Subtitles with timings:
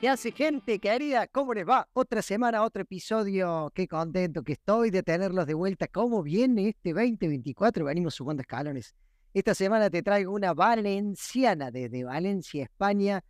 [0.00, 1.26] ¿Qué hace gente querida?
[1.26, 1.88] ¿Cómo les va?
[1.94, 3.72] Otra semana, otro episodio.
[3.74, 5.88] Qué contento que estoy de tenerlos de vuelta.
[5.88, 7.86] ¿Cómo viene este 2024?
[7.86, 8.94] Venimos sumando escalones.
[9.32, 13.24] Esta semana te traigo una valenciana desde Valencia, España,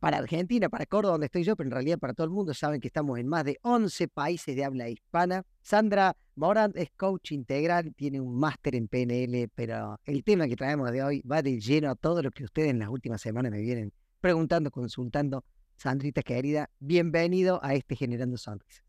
[0.00, 2.52] para Argentina, para Córdoba, donde estoy yo, pero en realidad para todo el mundo.
[2.52, 5.44] Saben que estamos en más de 11 países de habla hispana.
[5.62, 10.90] Sandra Morant es coach integral, tiene un máster en PNL, pero el tema que traemos
[10.90, 13.60] de hoy va de lleno a todo lo que ustedes en las últimas semanas me
[13.60, 15.44] vienen preguntando, consultando.
[15.76, 18.84] Sandrita querida, bienvenido a este Generando Sonrisas.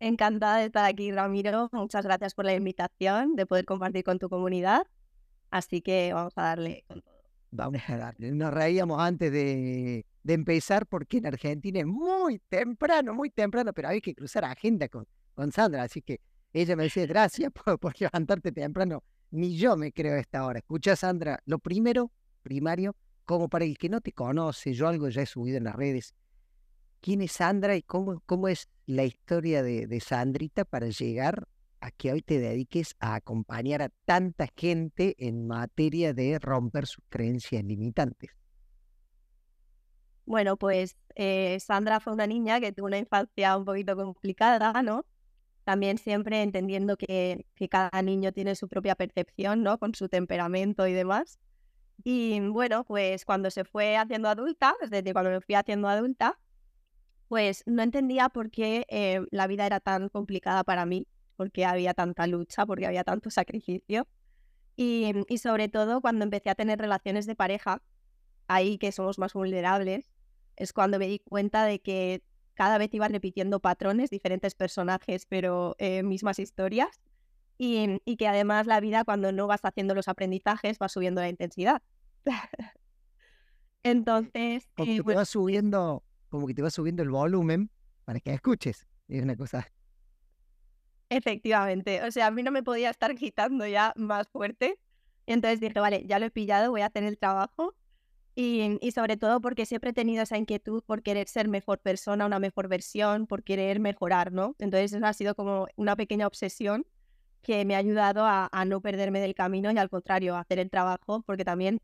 [0.00, 1.68] Encantada de estar aquí, Ramiro.
[1.72, 4.86] Muchas gracias por la invitación de poder compartir con tu comunidad.
[5.50, 7.14] Así que vamos a darle con todo.
[7.50, 8.30] Vamos a darle.
[8.32, 14.00] Nos reíamos antes de, empezar porque en Argentina es muy temprano, muy temprano, pero hay
[14.00, 15.82] que cruzar agenda con, con Sandra.
[15.82, 16.20] Así que
[16.52, 19.02] ella me dice gracias por, por levantarte temprano.
[19.30, 20.60] Ni yo me creo a esta hora.
[20.60, 22.10] Escucha, Sandra, lo primero,
[22.42, 22.94] primario,
[23.28, 26.14] como para el que no te conoce, yo algo ya he subido en las redes.
[27.02, 31.46] ¿Quién es Sandra y cómo, cómo es la historia de, Sandrita para llegar
[31.80, 37.04] a que hoy te dediques a acompañar a tanta gente en materia de romper sus
[37.10, 38.30] creencias limitantes?
[40.24, 45.04] Bueno, pues eh, Sandra fue una niña que tuvo una infancia un poquito complicada, ¿no?
[45.64, 49.76] También siempre entendiendo que, que cada niño tiene su propia percepción, ¿no?
[49.76, 51.38] Con su temperamento y demás.
[52.04, 56.38] Y bueno, pues cuando se fue haciendo adulta, desde cuando me fui haciendo adulta,
[57.28, 61.94] pues no entendía por qué eh, la vida era tan complicada para mí, porque había
[61.94, 64.06] tanta lucha, porque había tanto sacrificio.
[64.76, 67.82] Y, y sobre todo cuando empecé a tener relaciones de pareja,
[68.46, 70.10] ahí que somos más vulnerables,
[70.56, 72.22] es cuando me di cuenta de que
[72.54, 77.00] cada vez iba repitiendo patrones, diferentes personajes, pero eh, mismas historias
[77.58, 81.82] y, que además la vida cuando no vas haciendo los aprendizajes va subiendo la intensidad.
[83.82, 84.68] Entonces...
[84.76, 87.70] Como que te va subiendo, como que te va subiendo el volumen
[88.04, 88.86] para que escuches.
[89.08, 89.70] Es una cosa...
[91.10, 94.78] Efectivamente, o sea, a mí no me podía estar quitando ya más fuerte.
[95.24, 97.74] Y entonces dije, vale, ya lo he pillado, voy a hacer el trabajo.
[98.34, 102.26] Y, y, sobre todo porque siempre he tenido esa inquietud por querer ser mejor persona,
[102.26, 104.54] una mejor versión, por querer mejorar, ¿no?
[104.58, 106.86] Entonces eso ha sido como una pequeña obsesión
[107.42, 110.70] que me ha ayudado a, no perderme del camino y al contrario, a hacer el
[110.70, 111.80] trabajo, porque también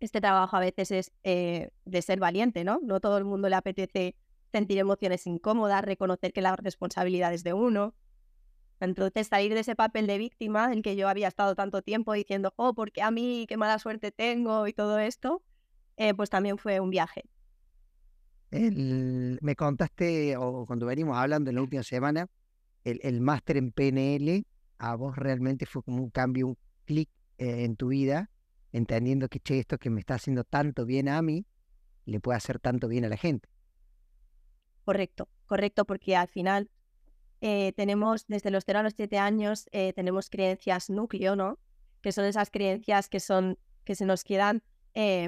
[0.00, 2.80] este trabajo a veces es eh, de ser valiente, ¿no?
[2.82, 4.16] No todo el mundo le apetece
[4.52, 7.94] sentir emociones incómodas, reconocer que la responsabilidad es de uno.
[8.80, 12.52] Entonces, salir de ese papel de víctima en que yo había estado tanto tiempo diciendo,
[12.56, 15.42] oh, porque a mí, qué mala suerte tengo y todo esto,
[15.96, 17.24] eh, pues también fue un viaje.
[18.50, 22.26] me contaste, o cuando venimos hablando en la última semana,
[22.84, 24.44] el, el máster en PNL
[24.78, 28.30] a vos realmente fue como un cambio, un clic eh, en tu vida,
[28.74, 31.46] entendiendo que che, esto que me está haciendo tanto bien a mí,
[32.06, 33.48] le puede hacer tanto bien a la gente.
[34.84, 36.68] Correcto, correcto, porque al final
[37.40, 41.58] eh, tenemos desde los 0 a los 7 años, eh, tenemos creencias núcleo, ¿no?
[42.02, 44.62] Que son esas creencias que son, que se nos quedan,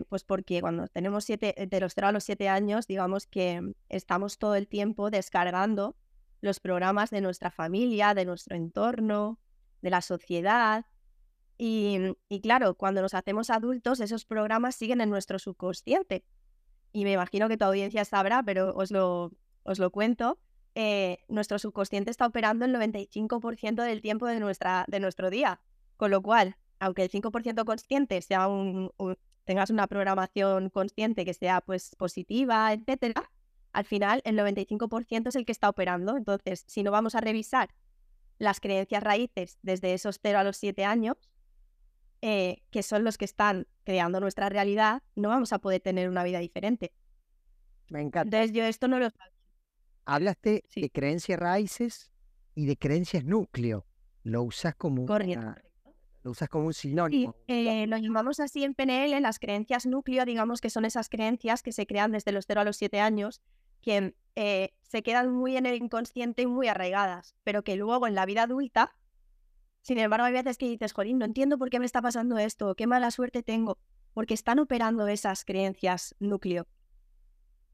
[0.09, 4.39] pues porque cuando tenemos siete, de los 0 a los 7 años, digamos que estamos
[4.39, 5.97] todo el tiempo descargando
[6.41, 9.39] los programas de nuestra familia, de nuestro entorno,
[9.83, 10.85] de la sociedad.
[11.59, 16.25] Y, claro, cuando nos hacemos adultos, esos programas siguen en nuestro subconsciente.
[16.93, 20.39] Y me imagino que tu audiencia sabrá, pero os lo, os lo cuento.
[20.75, 25.61] Eh, nuestro subconsciente está operando el 95% del tiempo de, nuestra, de nuestro día.
[25.97, 28.93] Con lo cual, aunque el 5% consciente sea un,
[29.45, 33.31] tengas una programación consciente que sea pues positiva, etcétera,
[33.73, 36.17] al final el 95% es el que está operando.
[36.17, 37.71] Entonces, si no vamos a revisar
[38.39, 41.17] las creencias raíces desde esos 0 a los 7 años,
[42.29, 46.25] eh, que son los que están creando nuestra realidad, no vamos a poder tener una
[46.25, 46.93] vida diferente.
[47.89, 48.23] Me encanta.
[48.39, 49.11] Entonces, yo esto no lo
[50.07, 52.11] Hablaste de creencias raíces
[52.57, 53.87] y de creencias núcleo.
[54.25, 57.37] Lo usas como lo usas como un sinónimo.
[57.47, 61.63] Sí, eh, lo llamamos así en PNL, las creencias núcleo, digamos que son esas creencias
[61.63, 63.41] que se crean desde los 0 a los 7 años
[63.83, 68.17] que eh, se quedan muy en el inconsciente y muy arraigadas, pero que luego en
[68.17, 68.97] la vida adulta,
[69.87, 72.75] sin embargo, hay veces que dices, Jolín, no entiendo por qué me está pasando esto,
[72.75, 73.79] qué mala suerte tengo,
[74.15, 76.67] porque están operando esas creencias núcleo,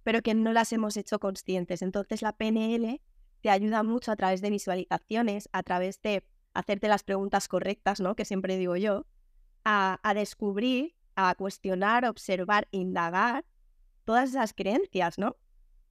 [0.03, 1.81] pero que no las hemos hecho conscientes.
[1.81, 3.01] Entonces la PNL
[3.41, 6.23] te ayuda mucho a través de visualizaciones, a través de
[6.53, 8.15] hacerte las preguntas correctas, ¿no?
[8.15, 9.07] Que siempre digo yo,
[9.65, 13.47] a, a descubrir, a cuestionar, observar, indagar
[14.05, 15.39] todas esas creencias, ¿no?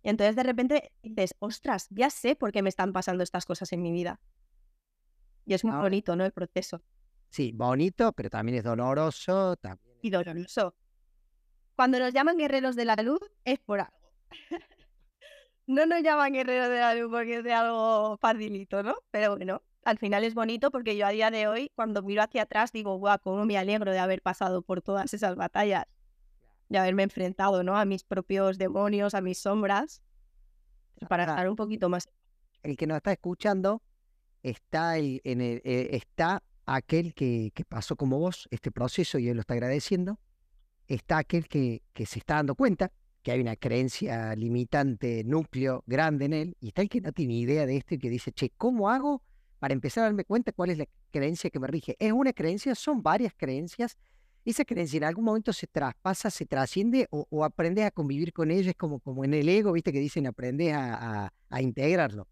[0.04, 3.74] Y entonces de repente dices, ostras, ya sé por qué me están pasando estas cosas
[3.74, 4.20] en mi vida.
[5.52, 5.82] Y es muy Ah.
[5.82, 6.24] bonito, ¿no?
[6.24, 6.82] El proceso.
[7.28, 9.58] Sí, bonito, pero también es doloroso.
[9.58, 9.98] También.
[10.02, 10.74] Y doloroso.
[11.76, 13.94] Cuando nos llaman guerreros de la luz, es por algo.
[15.68, 18.96] no nos llaman guerreros de la luz porque es de algo facilito, ¿no?
[19.12, 22.44] Pero bueno, al final es bonito porque yo a día de hoy, cuando miro hacia
[22.44, 25.84] atrás, digo, guau, cómo me alegro de haber pasado por todas esas batallas.
[26.70, 27.76] De haberme enfrentado, ¿no?
[27.78, 30.02] A mis propios demonios, a mis sombras.
[31.10, 32.08] Para estar un poquito más
[32.64, 33.82] El que nos está escuchando
[34.44, 39.28] está, el, en el- eh, está aquel que, que pasó como vos este proceso y
[39.30, 40.20] él lo está agradeciendo.
[40.88, 42.92] Está aquel que, que se está dando cuenta
[43.24, 47.36] que hay una creencia limitante, núcleo grande en él, y está el que no tiene
[47.36, 49.22] idea de esto y que dice, che, ¿cómo hago
[49.60, 51.96] para empezar a darme cuenta cuál es la creencia que me rige?
[52.00, 52.74] ¿Es una creencia?
[52.74, 53.96] ¿Son varias creencias?
[54.44, 58.72] Esa creencia en algún momento se traspasa, se trasciende o, aprendes a convivir con ella,
[58.72, 62.28] es como, como en el ego, viste que dicen, aprendes a- a integrarlo.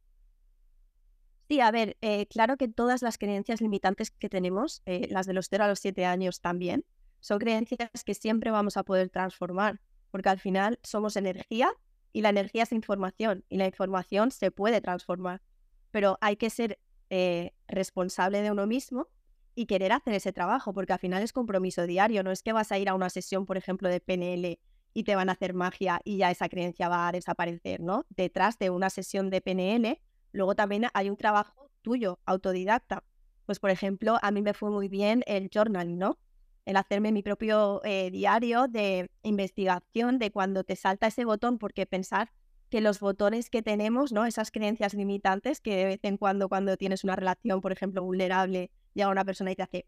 [1.49, 5.33] Sí, a ver, eh, claro que todas las creencias limitantes que tenemos, eh, las de
[5.33, 6.85] los 0 a los 7 años también,
[7.21, 9.81] son creencias que siempre vamos a poder transformar,
[10.11, 11.71] porque al final somos energía
[12.13, 15.41] y la energía es información y la información se puede transformar,
[15.89, 16.79] pero hay que ser
[17.09, 19.07] eh, responsable de uno mismo
[19.55, 22.71] y querer hacer ese trabajo, porque al final es compromiso diario, no es que vas
[22.71, 24.59] a ir a una sesión, por ejemplo, de PNL
[24.93, 28.05] y te van a hacer magia y ya esa creencia va a desaparecer, ¿no?
[28.09, 29.99] Detrás de una sesión de PNL
[30.31, 33.03] luego también hay un trabajo tuyo, autodidacta.
[33.45, 36.19] Pues, por ejemplo, a mí me fue muy bien el journaling, ¿no?
[36.65, 41.85] El hacerme mi propio eh, diario de investigación de cuando te salta ese botón, porque
[41.85, 42.31] pensar
[42.69, 44.25] que los botones que tenemos, ¿no?
[44.25, 48.69] Esas creencias limitantes que de vez en cuando, cuando tienes una relación, por ejemplo, vulnerable,
[48.93, 49.85] llega una persona y te hace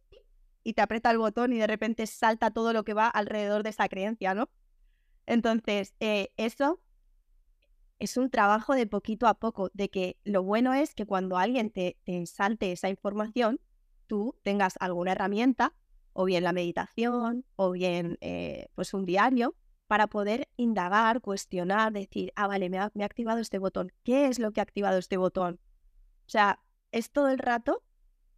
[0.64, 3.70] y te aprieta el botón y de repente salta todo lo que va alrededor de
[3.70, 4.50] esa creencia, ¿no?
[5.26, 6.80] Entonces, eh, eso
[8.02, 11.70] es un trabajo de poquito a poco, de que lo bueno es que cuando alguien
[11.70, 13.62] te, te salte esa información,
[14.08, 15.76] tú tengas alguna herramienta,
[16.14, 19.56] o bien la meditación, o bien eh, pues un diario,
[19.86, 23.94] para poder indagar, cuestionar, decir, ah, vale, me ha, me ha activado este botón.
[24.04, 25.60] ¿Qué es lo que ha activado este botón?
[26.26, 26.60] O sea,
[26.92, 27.84] es todo el rato,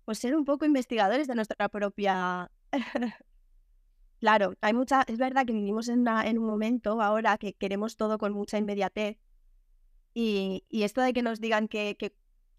[0.03, 2.51] pues ser un poco investigadores de nuestra propia...
[4.19, 8.33] claro, hay mucha, es verdad que vivimos en, un momento ahora que queremos todo con
[8.33, 9.19] mucha inmediatez
[10.13, 12.15] y, y esto de que nos digan que, que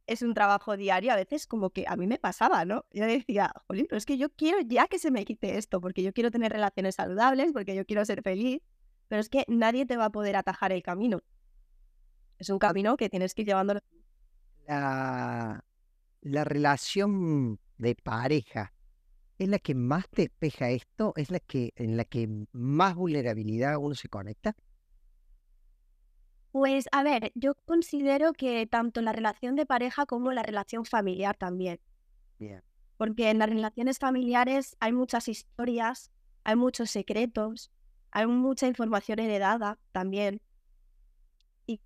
[0.06, 2.84] es un trabajo diario, a veces como que a mí me pasaba, ¿no?
[2.92, 6.02] Yo decía, jolín, pero es que yo quiero ya que se me quite esto, porque
[6.02, 8.60] yo quiero tener relaciones saludables, porque yo quiero ser feliz,
[9.08, 11.20] pero es que nadie te va a poder atajar el camino.
[12.38, 13.80] Es un camino que tienes que ir llevándolo.
[14.66, 15.64] La,
[16.20, 18.72] la relación de pareja
[19.38, 23.76] es la que más te despeja esto, es la que en la que más vulnerabilidad
[23.78, 24.56] uno se conecta.
[26.54, 31.36] Pues a ver, yo considero que tanto la relación de pareja como la relación familiar
[31.36, 31.80] también.
[32.38, 32.62] Bien.
[32.96, 36.12] porque en las relaciones familiares hay muchas historias,
[36.44, 37.72] hay muchos secretos,
[38.12, 40.40] hay mucha información heredada también.
[41.66, 41.80] Y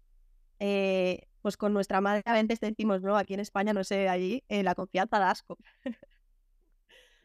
[0.58, 4.44] eh, pues con nuestra madre a veces decimos, no, aquí en España, no sé, allí
[4.50, 5.56] eh, la confianza da asco.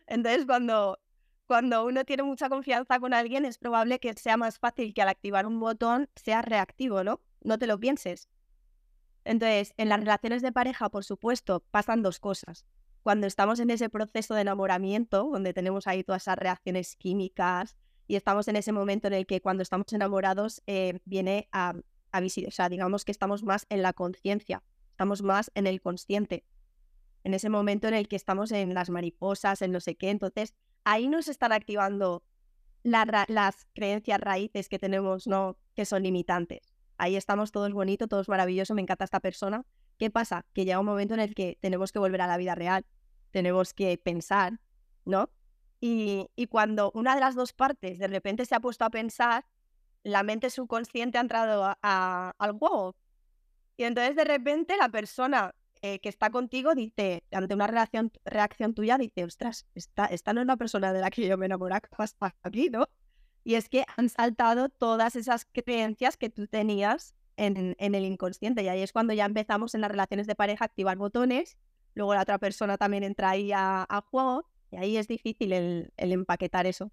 [0.08, 0.98] Entonces, cuando,
[1.46, 5.10] cuando uno tiene mucha confianza con alguien, es probable que sea más fácil que al
[5.10, 7.20] activar un botón sea reactivo, ¿no?
[7.44, 8.30] No te lo pienses.
[9.26, 12.66] Entonces, en las relaciones de pareja, por supuesto, pasan dos cosas
[13.04, 17.76] cuando estamos en ese proceso de enamoramiento, donde tenemos ahí todas esas reacciones químicas
[18.08, 21.74] y estamos en ese momento en el que cuando estamos enamorados eh, viene a,
[22.12, 25.82] a visitar, o sea, digamos que estamos más en la conciencia, estamos más en el
[25.82, 26.46] consciente,
[27.26, 30.54] en ese momento en el que estamos en las mariposas, en no sé qué, entonces
[30.86, 32.24] ahí nos están activando
[32.84, 35.58] las creencias raíces que tenemos, ¿no?
[35.76, 36.73] Que son limitantes.
[37.04, 39.66] Ahí estamos todos bonito, todos maravilloso, me encanta esta persona.
[39.98, 40.46] ¿Qué pasa?
[40.54, 42.86] Que llega un momento en el que tenemos que volver a la vida real,
[43.32, 44.62] tenemos que pensar,
[45.04, 45.30] ¿no?
[45.82, 49.46] Y, cuando una de las dos partes de repente se ha puesto a pensar,
[50.04, 52.96] la mente subconsciente ha entrado a- al juego.
[53.78, 58.74] Y entonces de repente la persona eh, que está contigo dice, ante una reacción, reacción
[58.74, 61.76] tuya, dice, ostras, esta, esta no es la persona de la que yo me enamoré,
[61.82, 62.88] ¿qué pasa aquí, no?
[63.44, 68.64] Y es que han saltado todas esas creencias que tú tenías en, en el inconsciente.
[68.64, 71.58] Y ahí es cuando ya empezamos en las relaciones de pareja a activar botones.
[71.94, 74.50] Luego la otra persona también entra ahí a, a juego.
[74.72, 76.92] Y ahí es difícil el, el empaquetar eso.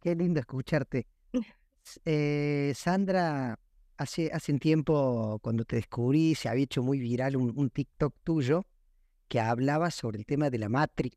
[0.00, 1.06] Qué lindo escucharte.
[2.06, 3.58] Eh, Sandra,
[3.98, 8.14] hace, hace un tiempo cuando te descubrí se había hecho muy viral un, un TikTok
[8.24, 8.64] tuyo
[9.28, 11.14] que hablaba sobre el tema de la Matrix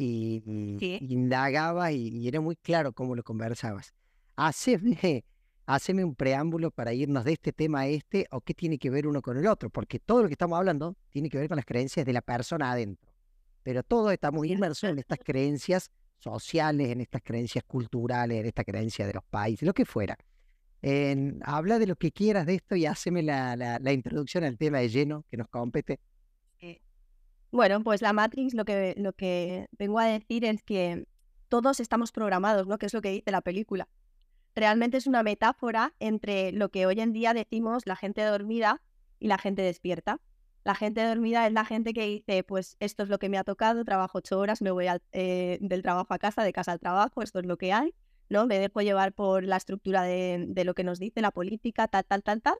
[0.00, 0.78] y,
[1.08, 3.92] indagaba y, era muy claro cómo lo conversabas.
[4.36, 5.24] Haceme,
[5.66, 9.06] haceme un preámbulo para irnos de este tema a este o qué tiene que ver
[9.06, 11.66] uno con el otro, porque todo lo que estamos hablando tiene que ver con las
[11.66, 13.12] creencias de la persona adentro,
[13.62, 19.06] pero todos estamos inmersos en estas creencias sociales, en estas creencias culturales, en esta creencia
[19.06, 20.16] de los países, lo que fuera.
[21.44, 24.88] habla de lo que quieras de esto y haceme la, la introducción al tema de
[24.88, 26.00] lleno que nos compete.
[27.52, 31.06] Bueno, pues la Matrix lo que, vengo a decir es que
[31.48, 32.78] todos estamos programados, ¿no?
[32.78, 33.88] Que es lo que dice la película.
[34.54, 38.82] Realmente es una metáfora entre lo que hoy en día decimos la gente dormida
[39.18, 40.20] y la gente despierta.
[40.62, 43.44] La gente dormida es la gente que dice, pues esto es lo que me ha
[43.44, 47.22] tocado, trabajo ocho horas, me voy eh, del trabajo a casa, de casa al trabajo,
[47.22, 47.94] esto es lo que hay,
[48.28, 48.46] ¿no?
[48.46, 52.04] Me dejo llevar por la estructura de, de lo que nos dice la política, tal,
[52.04, 52.56] tal, tal, tal.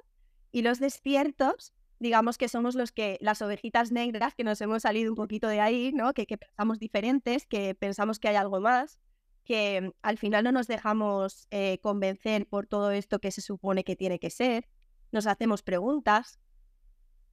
[0.50, 5.12] Y los despiertos digamos que somos los que, las ovejitas negras que nos hemos salido
[5.12, 6.14] un poquito de ahí, ¿no?
[6.14, 8.98] Que, pensamos diferentes, que pensamos que hay algo más,
[9.44, 13.96] que al final no nos dejamos eh, convencer por todo esto que se supone que
[13.96, 14.66] tiene que ser,
[15.12, 16.40] nos hacemos preguntas.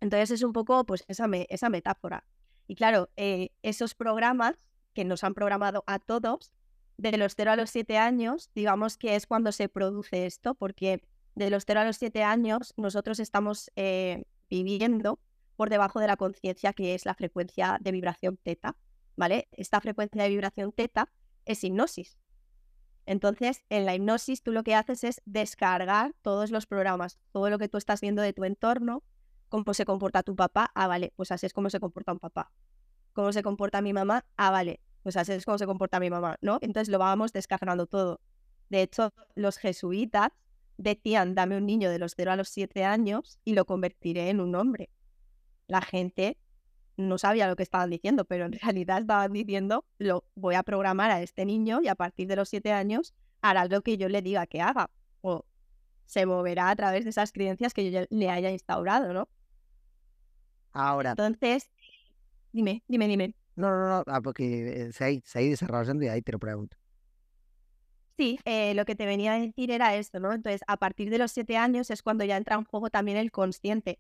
[0.01, 1.27] Entonces es un poco pues esa,
[1.69, 2.25] metáfora.
[2.67, 4.57] Y claro, eh, esos programas
[4.93, 6.51] que nos han programado a todos,
[6.97, 11.03] de los 0 a los 7 años, digamos que es cuando se produce esto, porque
[11.35, 15.19] de los 0 a los 7 años nosotros estamos eh, viviendo
[15.55, 18.77] por debajo de la conciencia, que es la frecuencia de vibración teta,
[19.15, 19.47] ¿vale?
[19.51, 21.09] Esta frecuencia de vibración teta
[21.45, 22.17] es hipnosis.
[23.05, 27.57] Entonces, en la hipnosis tú lo que haces es descargar todos los programas, todo lo
[27.57, 29.03] que tú estás viendo de tu entorno,
[29.49, 32.51] cómo se comporta tu papá, ah, vale, pues así es como se comporta un papá.
[33.13, 36.37] Cómo se comporta mi mamá, ah, vale, pues así es como se comporta mi mamá,
[36.41, 36.59] ¿no?
[36.61, 38.19] Entonces lo vamos descargando todo.
[38.69, 40.31] De hecho, los jesuitas
[40.77, 44.39] decían, dame un niño de los 0 a los 7 años y lo convertiré en
[44.39, 44.89] un hombre.
[45.67, 46.37] La gente
[46.95, 51.11] no sabía lo que estaban diciendo, pero en realidad estaban diciendo, lo voy a programar
[51.11, 54.21] a este niño y a partir de los 7 años hará lo que yo le
[54.21, 54.89] diga que haga.
[55.21, 55.45] O
[56.05, 59.27] se moverá a través de esas creencias que yo le haya instaurado, ¿no?
[60.71, 61.11] Ahora.
[61.11, 61.69] Entonces,
[62.53, 63.33] dime, dime, dime.
[63.55, 66.39] No, no, no, ah, porque eh, se se ha ido desarrollando y ahí te lo
[66.39, 66.77] pregunto.
[68.17, 70.33] Sí, eh, lo que te venía a decir era esto, ¿no?
[70.33, 73.31] Entonces, a partir de los siete años es cuando ya entra en juego también el
[73.31, 73.99] consciente.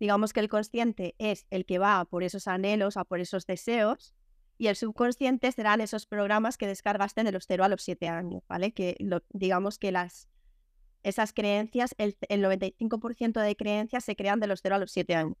[0.00, 4.14] Digamos que el consciente es el que va por esos anhelos, a por esos deseos,
[4.58, 8.42] y el subconsciente serán esos programas que descargaste de los cero a los siete años,
[8.48, 8.72] ¿vale?
[8.72, 8.96] Que
[9.30, 10.28] digamos que las,
[11.04, 15.14] esas creencias, el, el 95% de creencias se crean de los cero a los siete
[15.14, 15.36] años.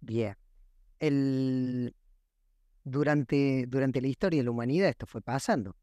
[0.00, 0.36] Bien.
[1.00, 1.96] El...
[2.84, 5.74] Durante, durante la historia de la humanidad esto fue pasando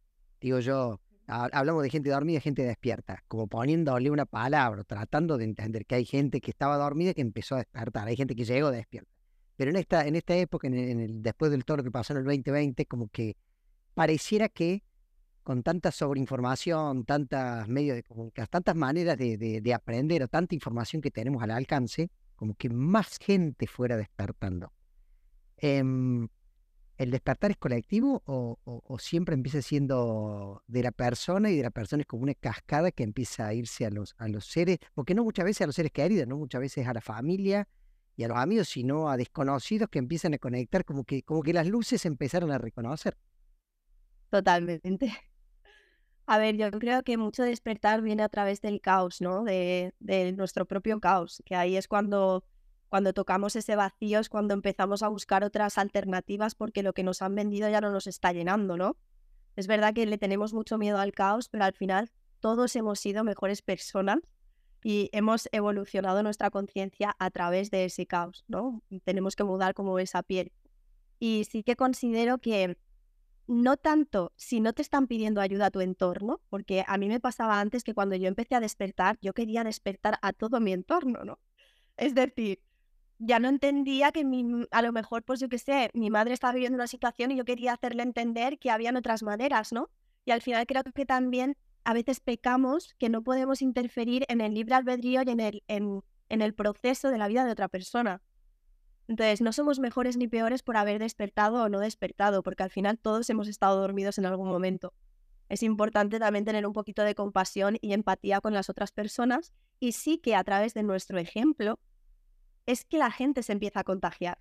[0.41, 5.85] digo yo, hablamos de gente dormida gente despierta, como poniéndole una palabra, tratando de entender
[5.85, 8.71] que hay gente que estaba dormida y que empezó a despertar, hay gente que llegó
[8.71, 9.09] despierta.
[9.55, 12.19] Pero en esta, en esta época, en el, después del todo lo que pasó en
[12.19, 13.37] el 2020, como que
[13.93, 14.83] pareciera que
[15.43, 21.01] con tanta sobreinformación, tantas medios de comunicación, tantas maneras de, de, aprender o tanta información
[21.01, 24.71] que tenemos al alcance, como que más gente fuera despertando.
[25.57, 26.27] Em,
[26.97, 32.01] ¿El despertar es colectivo o, siempre empieza siendo de la persona y de la persona
[32.01, 35.61] es como una cascada que empieza a irse a los, seres, porque no muchas veces
[35.61, 37.67] a los seres queridos, no muchas veces a la familia
[38.15, 41.53] y a los amigos, sino a desconocidos que empiezan a conectar, como que, como que
[41.53, 43.17] las luces empezaron a reconocer?
[44.29, 45.11] Totalmente.
[46.27, 49.43] A ver, yo creo que mucho despertar viene a través del caos, ¿no?
[49.43, 49.91] De
[50.37, 52.45] nuestro propio caos, que ahí es cuando
[52.91, 57.21] cuando tocamos ese vacío es cuando empezamos a buscar otras alternativas porque lo que nos
[57.21, 58.97] han vendido ya no nos está llenando, ¿no?
[59.55, 63.23] Es verdad que le tenemos mucho miedo al caos, pero al final todos hemos sido
[63.23, 64.19] mejores personas
[64.83, 68.83] y hemos evolucionado nuestra conciencia a través de ese caos, ¿no?
[69.05, 70.51] Tenemos que mudar como esa piel.
[71.17, 72.77] Y sí que considero que
[73.47, 77.21] no tanto si no te están pidiendo ayuda a tu entorno, porque a mí me
[77.21, 81.23] pasaba antes que cuando yo empecé a despertar, yo quería despertar a todo mi entorno,
[81.23, 81.39] ¿no?
[81.95, 82.59] Es decir,
[83.23, 86.53] ya no entendía que mi, a lo mejor, pues yo qué sé, mi madre estaba
[86.53, 89.89] viviendo una situación y yo quería hacerle entender que habían otras maneras, ¿no?
[90.25, 94.55] Y al final creo que también a veces pecamos que no podemos interferir en el
[94.55, 98.23] libre albedrío y en el, en, en el proceso de la vida de otra persona.
[99.07, 102.97] Entonces, no somos mejores ni peores por haber despertado o no despertado, porque al final
[102.97, 104.93] todos hemos estado dormidos en algún momento.
[105.47, 109.91] Es importante también tener un poquito de compasión y empatía con las otras personas y
[109.91, 111.77] sí que a través de nuestro ejemplo
[112.65, 114.39] es que la gente se empieza a contagiar.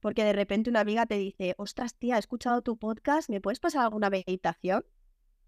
[0.00, 3.60] Porque de repente una amiga te dice, ostras, tía, he escuchado tu podcast, ¿me puedes
[3.60, 4.84] pasar alguna meditación?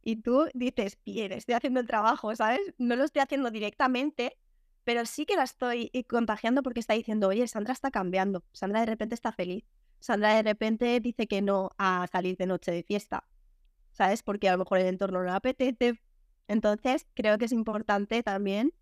[0.02, 2.60] Y tú dices, bien, estoy haciendo el trabajo, ¿sabes?
[2.78, 4.38] No lo estoy haciendo directamente,
[4.84, 8.86] pero sí que la estoy contagiando porque está diciendo, oye, Sandra está cambiando, Sandra de
[8.86, 9.64] repente está feliz,
[9.98, 13.24] Sandra de repente dice que no a salir de noche de fiesta,
[13.90, 14.22] ¿sabes?
[14.22, 16.00] Porque a lo mejor el entorno no le apetece.
[16.46, 18.72] Entonces, creo que es importante también,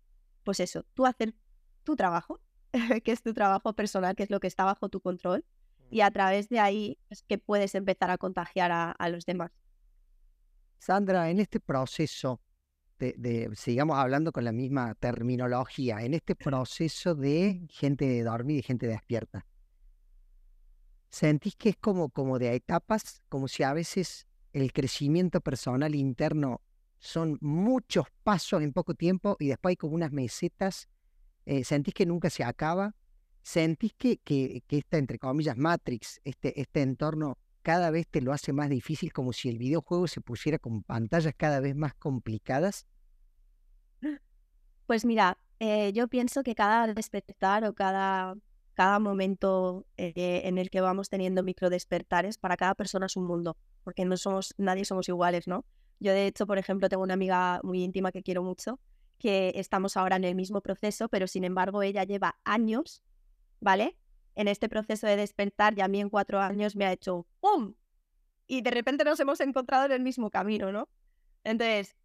[0.43, 1.33] pues eso, tú hacer
[1.83, 2.39] tu trabajo,
[3.03, 5.43] que es tu trabajo personal, que es lo que está bajo tu control,
[5.89, 9.51] y a través de ahí es que puedes empezar a contagiar a los demás.
[10.79, 12.41] Sandra, en este proceso,
[12.99, 18.87] de, sigamos hablando con la misma terminología, en este proceso de gente dormida y gente
[18.87, 19.45] despierta.
[21.09, 26.61] ¿Sentís que es como, como de etapas, como si a veces el crecimiento personal interno
[26.99, 30.89] son muchos pasos en poco tiempo y después hay como unas mesetas?
[31.45, 32.95] Eh, ¿Sentís que nunca se acaba?
[33.41, 38.31] ¿Sentís que, que, que esta, entre comillas, Matrix, este, este entorno cada vez te lo
[38.31, 42.85] hace más difícil, como si el videojuego se pusiera con pantallas cada vez más complicadas?
[44.85, 48.35] Pues mira, eh, yo pienso que cada despertar o cada,
[48.75, 53.25] cada momento eh, en el que vamos teniendo micro despertares, para cada persona es un
[53.25, 55.65] mundo, porque no somos, nadie somos iguales, ¿no?
[55.99, 58.79] Yo de hecho, por ejemplo, tengo una amiga muy íntima que quiero mucho,
[59.17, 63.03] que estamos ahora en el mismo proceso, pero sin embargo ella lleva años,
[63.59, 63.97] ¿vale?
[64.35, 67.73] en este proceso de despertar y a mí en cuatro años me ha hecho ¡pum!
[68.47, 70.87] Y de repente nos hemos encontrado en el mismo camino, ¿no?
[71.43, 71.95] Entonces,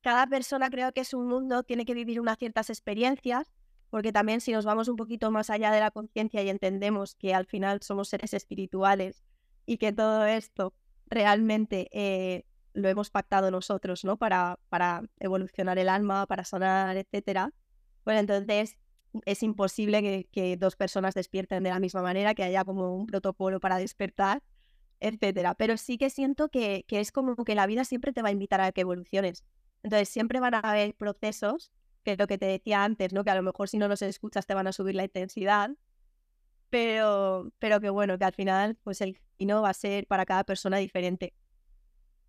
[0.00, 3.52] cada persona creo que es un mundo, tiene que vivir unas ciertas experiencias,
[3.90, 7.34] porque también si nos vamos un poquito más allá de la conciencia y entendemos que
[7.34, 9.22] al final somos seres espirituales
[9.66, 10.72] y que todo esto
[11.06, 14.16] realmente eh, lo hemos pactado nosotros, ¿no?
[14.16, 17.52] Para, para evolucionar el alma, para sanar, etcétera.
[18.04, 18.78] Pues entonces
[19.26, 23.60] es imposible que, dos personas despierten de la misma manera, que haya como un protocolo
[23.60, 24.42] para despertar,
[25.00, 25.54] etcétera.
[25.54, 28.60] Pero sí que siento que, es como que la vida siempre te va a invitar
[28.60, 29.44] a que evoluciones.
[29.82, 31.72] Entonces siempre van a haber procesos,
[32.04, 33.24] que es lo que te decía antes, ¿no?
[33.24, 35.70] Que a lo mejor si no los escuchas te van a subir la intensidad,
[36.70, 40.44] pero, pero que bueno, que al final pues el camino va a ser para cada
[40.44, 41.34] persona diferente.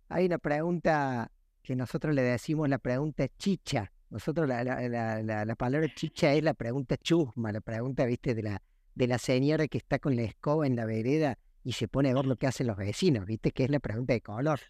[0.08, 1.30] Hay una pregunta
[1.62, 6.54] que nosotros le decimos la pregunta chicha, nosotros la, la, la, palabra chicha es la
[6.54, 8.62] pregunta chusma, la pregunta, viste, de la,
[8.94, 12.14] de la señora que está con la escoba en la vereda y se pone a
[12.14, 14.60] ver lo que hacen los vecinos, viste, que es la pregunta de color.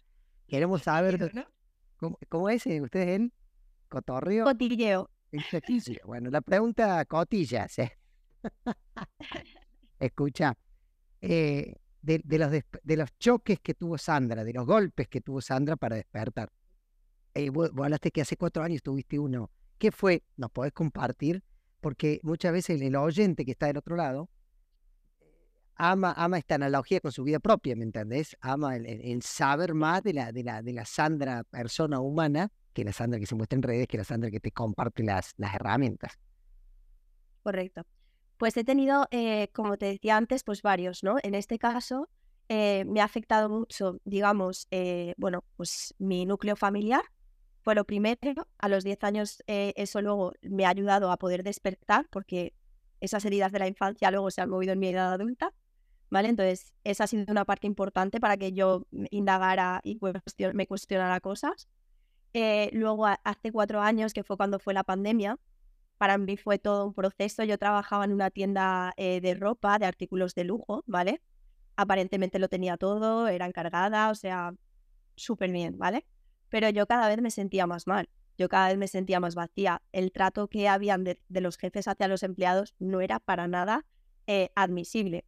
[0.47, 1.31] Queremos saber,
[1.97, 3.33] ¿cómo, cómo es eh, ustedes en
[3.89, 4.45] cotorreo?
[4.45, 5.11] Cotilleo.
[6.05, 7.91] Bueno, la pregunta cotillas, ¿eh?
[9.99, 10.57] Escucha,
[11.21, 15.41] eh, de, de, los de los choques que tuvo Sandra, de los golpes que tuvo
[15.41, 16.51] Sandra para despertar,
[17.33, 19.51] eh, vos, hablaste que hace cuatro años tuviste uno.
[19.77, 20.23] ¿Qué fue?
[20.37, 21.43] ¿Nos podés compartir?
[21.81, 24.29] Porque muchas veces el oyente que está del otro lado
[25.75, 28.37] ama, ama esta analogía con su vida propia, ¿me entendés?
[28.39, 32.93] Ama el, saber más de la, de, la, de la Sandra persona humana que la
[32.93, 36.19] Sandra que se muestra en redes, que la Sandra que te comparte las, las herramientas.
[37.41, 37.85] Correcto.
[38.37, 41.17] Pues he tenido, eh, como te decía antes, pues varios, ¿no?
[41.23, 42.09] En este caso,
[42.49, 44.67] eh, me ha afectado mucho, digamos,
[45.17, 47.03] bueno, pues mi núcleo familiar,
[47.65, 48.47] fue lo primero.
[48.59, 52.53] A los 10 años eh, eso luego me ha ayudado a poder despertar porque
[53.01, 55.51] esas heridas de la infancia luego se han movido en mi edad adulta.
[56.11, 56.29] ¿Vale?
[56.29, 59.99] Entonces, esa ha sido una parte importante para que yo indagara y
[60.53, 61.67] me cuestionara cosas.
[62.33, 65.39] Eh, luego, hace cuatro años, que fue cuando fue la pandemia,
[65.97, 67.43] para mí fue todo un proceso.
[67.43, 71.21] Yo trabajaba en una tienda eh, de ropa, de artículos de lujo, ¿vale?
[71.75, 74.53] Aparentemente lo tenía todo, era encargada, o sea,
[75.15, 76.05] súper bien, ¿vale?
[76.55, 79.81] pero yo cada vez me sentía más mal, yo cada vez me sentía más vacía.
[79.91, 83.85] El trato que habían de, los jefes hacia los empleados no era para nada
[84.25, 85.25] eh, admisible.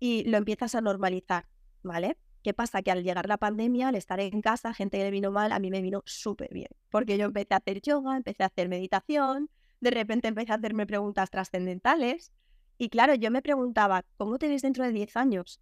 [0.00, 1.46] Y lo empiezas a normalizar,
[1.84, 2.16] ¿vale?
[2.42, 2.82] ¿Qué pasa?
[2.82, 5.58] Que al llegar la pandemia, al estar en casa, gente que le vino mal, a
[5.58, 6.68] mí me vino súper bien.
[6.90, 9.50] Porque yo empecé a hacer yoga, empecé a hacer meditación,
[9.80, 12.32] de repente empecé a hacerme preguntas trascendentales.
[12.78, 15.60] Y claro, yo me preguntaba, ¿cómo te ves dentro de 10 años?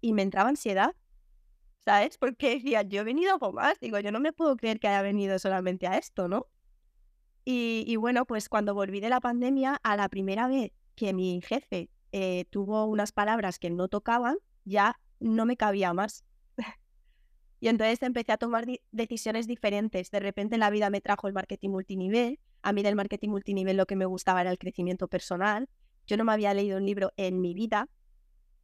[0.00, 0.94] Y me entraba ansiedad
[1.84, 2.18] ¿sabes?
[2.18, 5.02] Porque decía, yo he venido a más, digo, yo no me puedo creer que haya
[5.02, 6.46] venido solamente a esto, ¿no?
[7.46, 11.90] Y, bueno, pues cuando volví de la pandemia, a la primera vez que mi jefe
[12.12, 16.24] eh, tuvo unas palabras que no tocaban, ya no me cabía más.
[17.60, 20.10] y entonces empecé a tomar decisiones diferentes.
[20.10, 22.40] De repente la vida me trajo el marketing multinivel.
[22.64, 25.68] A mí del marketing multinivel lo que me gustaba era el crecimiento personal.
[26.06, 27.88] Yo no me había leído un libro en mi vida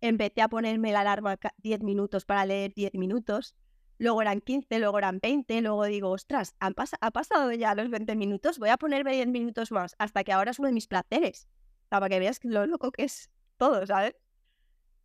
[0.01, 3.55] empecé a ponerme la alarma 10 minutos para leer 10 minutos,
[3.99, 8.59] luego eran 15, luego eran 20, luego digo, ostras, ha pasado ya los 20 minutos,
[8.59, 11.49] voy a ponerme 10 minutos más, hasta que ahora es uno de mis placeres,
[11.89, 14.15] para que veas lo loco que es todo, ¿sabes?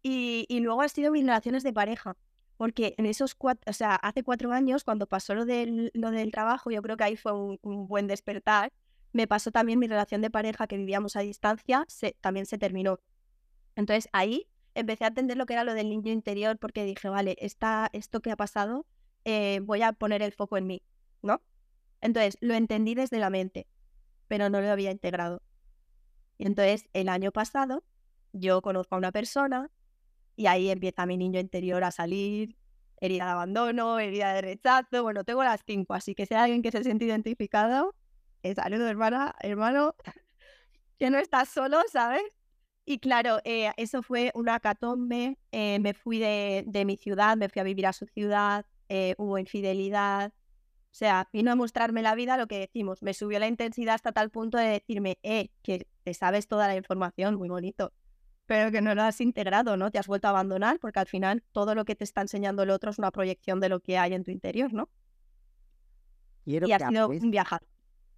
[0.01, 2.15] Y, luego han sido mis relaciones de pareja,
[2.57, 6.31] porque en esos cuatro, o sea, hace cuatro años, cuando pasó lo del, lo del
[6.31, 8.71] trabajo, yo creo que ahí fue un buen despertar,
[9.15, 12.99] me pasó también mi relación de pareja que vivíamos a distancia, se, también se terminó.
[13.77, 17.37] Entonces ahí empecé a entender lo que era lo del niño interior porque dije, vale,
[17.39, 18.85] esta, esto que ha pasado,
[19.23, 20.83] eh, voy a poner el foco en mí,
[21.21, 21.41] ¿no?
[22.01, 23.67] Entonces lo entendí desde la mente,
[24.27, 25.41] pero no lo había integrado.
[26.37, 27.85] Entonces el año pasado
[28.33, 29.71] yo conozco a una persona
[30.35, 32.57] y ahí empieza mi niño interior a salir,
[32.99, 36.61] herida de abandono, herida de rechazo, bueno, tengo las cinco, así que si hay alguien
[36.61, 37.95] que se siente identificado,
[38.49, 39.95] eh, saludo hermana, hermano,
[40.99, 42.23] que no estás solo, ¿sabes?
[42.85, 47.49] Y claro, eh, eso fue una catombe, eh, me fui de, de, mi ciudad, me
[47.49, 48.65] fui a vivir a su ciudad,
[49.17, 50.31] hubo infidelidad,
[50.95, 54.13] o sea, vino a mostrarme la vida lo que decimos, me subió la intensidad hasta
[54.13, 57.91] tal punto de decirme, eh, que te sabes toda la información, muy bonito,
[58.45, 59.91] pero que no lo has integrado, ¿no?
[59.91, 62.69] Te has vuelto a abandonar porque al final todo lo que te está enseñando el
[62.69, 64.87] otro es una proyección de lo que hay en tu interior, ¿no?
[66.45, 67.61] Quiero y ha sido un viajar.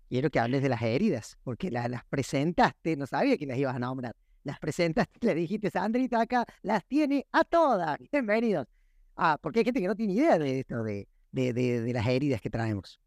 [0.10, 3.80] Quiero que hables de las heridas, porque las presentaste, no sabía que las ibas a
[3.80, 4.16] nombrar.
[4.44, 7.98] Las presentaste, le dijiste, Sandrita acá las tiene a todas.
[8.12, 8.68] Bienvenidos.
[9.18, 12.40] Ah, porque hay gente que no tiene idea de esto, de, de, de, las heridas
[12.40, 13.02] que traemos.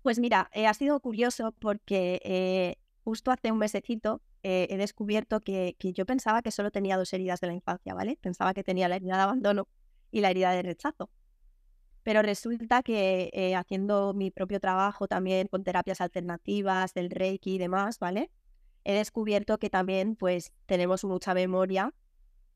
[0.00, 5.40] Pues mira, eh, ha sido curioso porque eh, justo hace un mesecito eh, he descubierto
[5.40, 8.16] que, que, yo pensaba que solo tenía dos heridas de la infancia, ¿vale?
[8.22, 9.68] Pensaba que tenía la herida de abandono
[10.12, 11.10] y la herida de rechazo.
[12.06, 17.58] Pero resulta que eh, haciendo mi propio trabajo también con terapias alternativas, del Reiki y
[17.58, 18.30] demás, ¿vale?
[18.84, 21.92] He descubierto que también pues tenemos mucha memoria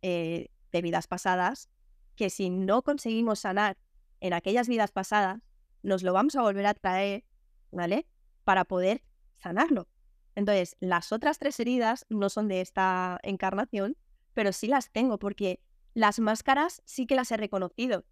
[0.03, 1.69] eh, de vidas pasadas,
[2.15, 3.77] que si no conseguimos sanar
[4.21, 5.41] en aquellas vidas pasadas,
[5.83, 7.25] nos lo vamos a volver a traer,
[7.73, 8.07] ¿vale?
[8.45, 9.03] Para poder
[9.39, 9.89] sanarlo.
[10.37, 13.97] Entonces, las otras tres heridas no son de esta encarnación,
[14.33, 15.59] pero sí las tengo porque
[15.93, 18.05] las máscaras sí que las he reconocido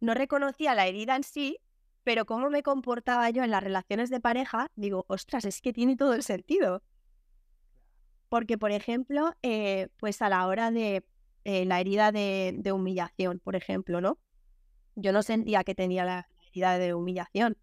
[0.00, 1.58] no reconocía la herida en sí,
[2.04, 5.96] pero cómo me comportaba yo en las relaciones de pareja, digo, ostras, es que tiene
[5.96, 6.82] todo el sentido.
[8.28, 11.04] Porque, por ejemplo, eh, pues a la hora de
[11.44, 14.18] eh, la herida de, humillación, por ejemplo, ¿no?
[14.96, 17.56] Yo no sentía que tenía la herida de humillación,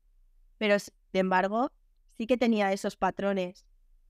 [0.57, 1.71] pero sin embargo,
[2.17, 3.65] sí que tenía esos patrones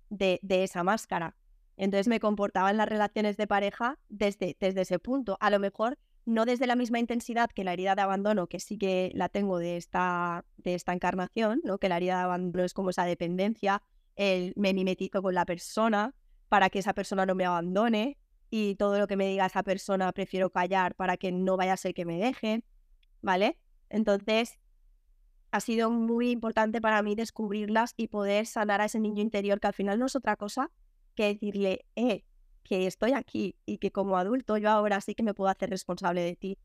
[0.09, 1.35] de, esa máscara.
[1.77, 5.38] Entonces me comportaba en las relaciones de pareja desde ese punto.
[5.39, 8.77] A lo mejor no desde la misma intensidad que la herida de abandono, que sí
[8.77, 11.77] que la tengo de esta, de esta encarnación, ¿no?
[11.77, 13.83] que la herida de abandono es como esa dependencia,
[14.15, 16.15] el me mimetizo con la persona
[16.49, 18.17] para que esa persona no me abandone
[18.49, 21.77] y todo lo que me diga esa persona prefiero callar para que no vaya a
[21.77, 22.63] ser que me deje,
[23.21, 23.59] ¿vale?
[23.89, 24.57] Entonces,
[25.51, 29.67] ha sido muy importante para mí descubrirlas y poder sanar a ese niño interior que
[29.67, 30.71] al final no es otra cosa
[31.15, 32.25] que decirle, eh,
[32.65, 36.21] que estoy aquí y que como adulto yo ahora sí que me puedo hacer responsable
[36.21, 36.58] de ti.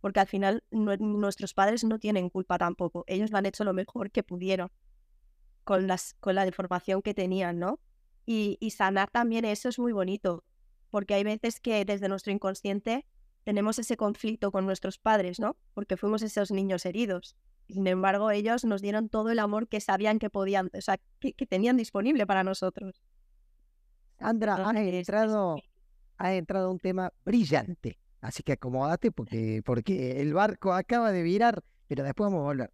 [0.00, 3.04] Porque al final nuestros padres no tienen culpa tampoco.
[3.08, 4.70] Ellos lo han hecho lo mejor que pudieron
[5.64, 7.80] con, las, con la deformación que tenían, ¿no?
[8.26, 10.44] Y, y sanar también eso es muy bonito.
[10.90, 13.06] Porque hay veces que desde nuestro inconsciente
[13.42, 15.56] tenemos ese conflicto con nuestros padres, ¿no?
[15.72, 17.34] Porque fuimos esos niños heridos.
[17.68, 21.46] Sin embargo, ellos nos dieron todo el amor que sabían que podían, o sea, que
[21.46, 23.02] tenían disponible para nosotros.
[24.18, 25.56] Andra, ha entrado,
[26.18, 27.98] ha entrado un tema brillante.
[28.20, 32.72] Así que acomódate porque, porque el barco acaba de virar, pero después vamos a volver.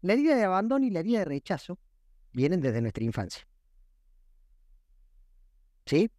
[0.00, 1.78] La herida de abandono y la herida de rechazo
[2.32, 3.46] vienen desde nuestra infancia.
[5.86, 6.10] ¿Sí?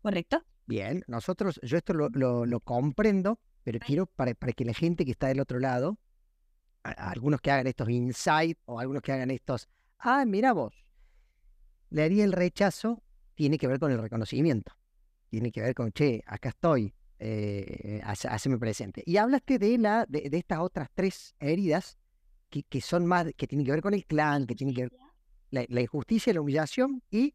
[0.00, 0.42] Correcto.
[0.66, 5.10] Bien, nosotros, yo esto lo, lo, comprendo, pero quiero para, para, que la gente que
[5.10, 5.98] está del otro lado,
[6.82, 10.72] algunos que hagan estos insights o algunos que hagan estos, ah, mira vos,
[11.90, 13.02] la herida del rechazo
[13.42, 14.72] tiene que ver con el reconocimiento.
[15.28, 19.02] Tiene que ver con, che, acá estoy, eh, haceme presente.
[19.04, 21.98] Y hablaste de, la, de, estas otras tres heridas
[22.50, 24.92] que, que, son más, que tienen que ver con el clan, que tienen que ver
[25.50, 27.34] la, la injusticia, la humillación y...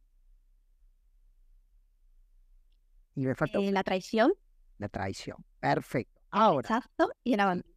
[3.14, 3.60] Y me falta...
[3.60, 4.32] Eh, la traición.
[4.78, 5.44] La traición.
[5.60, 6.22] Perfecto.
[6.30, 6.86] Ahora.
[6.98, 7.74] El y el abandono.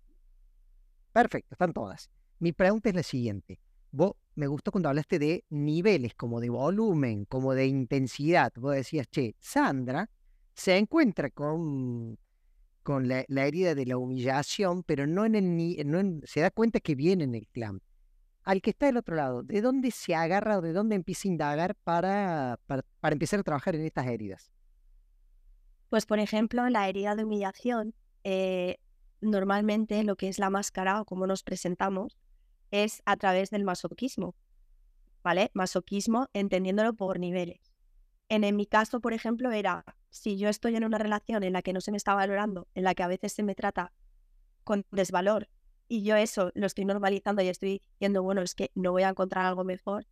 [1.12, 2.08] Perfecto, están todas.
[2.38, 3.58] Mi pregunta es la siguiente.
[3.90, 8.50] Vos me gustó cuando hablaste de niveles, como de volumen, como de intensidad.
[8.56, 10.08] Vos decías, che, Sandra
[10.54, 12.18] se encuentra con,
[12.82, 16.94] con la, herida de la humillación, pero no en el no se da cuenta que
[16.94, 17.82] viene en el clan.
[18.42, 21.32] Al que está del otro lado, ¿de dónde se agarra o de dónde empieza a
[21.32, 24.50] indagar para, para, para empezar a trabajar en estas heridas?
[25.90, 28.78] Pues, por ejemplo, la herida de humillación, eh,
[29.20, 32.16] normalmente lo que es la máscara o cómo nos presentamos,
[32.70, 34.34] es a través del masoquismo,
[35.22, 35.50] ¿vale?
[35.54, 37.72] Masoquismo entendiéndolo por niveles.
[38.28, 41.72] En, mi caso, por ejemplo, era, si yo estoy en una relación en la que
[41.72, 43.92] no se me está valorando, en la que a veces se me trata
[44.62, 45.48] con desvalor,
[45.88, 49.08] y yo eso lo estoy normalizando y estoy diciendo, bueno, es que no voy a
[49.08, 50.06] encontrar algo mejor,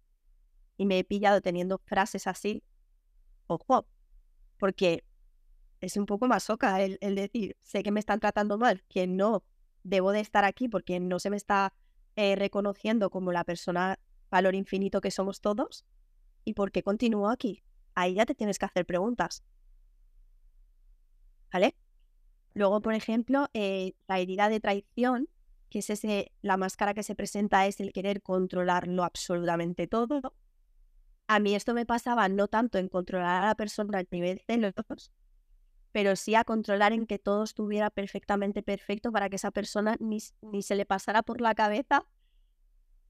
[0.77, 2.65] y me he pillado teniendo frases así,
[3.47, 3.87] ojo,
[4.59, 5.05] porque
[5.81, 9.07] es un poco más soca el, el decir, sé que me están tratando mal, que
[9.07, 9.45] no
[9.85, 11.73] debo de estar aquí porque no se me está
[12.19, 13.97] eh, reconociendo como la persona
[14.29, 15.87] valor infinito que somos todos,
[16.45, 17.63] ¿y por qué continúo aquí?
[17.95, 19.45] Ahí ya te tienes que hacer preguntas.
[21.53, 21.77] ¿Vale?
[22.55, 25.29] Luego, por ejemplo, eh, la herida de traición,
[25.71, 30.35] que es ese, la máscara que se presenta es el querer controlarlo absolutamente todo.
[31.29, 34.75] A mí esto me pasaba no tanto en controlar a la persona a nivel celos,
[35.99, 40.19] pero sí a controlar en que todo estuviera perfectamente perfecto para que esa persona ni,
[40.43, 42.07] ni se le pasara por la cabeza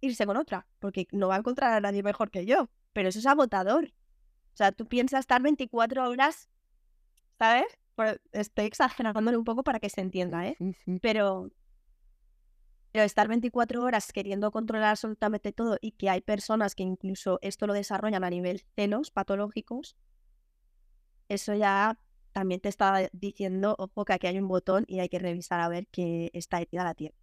[0.01, 2.71] irse con otra, porque no va a encontrar a nadie mejor que yo.
[2.95, 3.93] Pero eso es agotador.
[4.55, 6.49] O sea, tú piensas estar 24 horas,
[7.39, 7.67] ¿sabes?
[8.33, 10.57] estoy exagerándole un poco para que se entienda, ¿eh?
[11.03, 11.51] Pero,
[12.91, 17.67] pero estar 24 horas queriendo controlar absolutamente todo y que hay personas que incluso esto
[17.67, 19.95] lo desarrollan a nivel celos patológicos,
[21.29, 21.99] eso ya
[22.39, 25.69] también te está diciendo, ojo, que aquí hay un botón y hay que revisar a
[25.69, 27.19] ver que esta herida la tienes.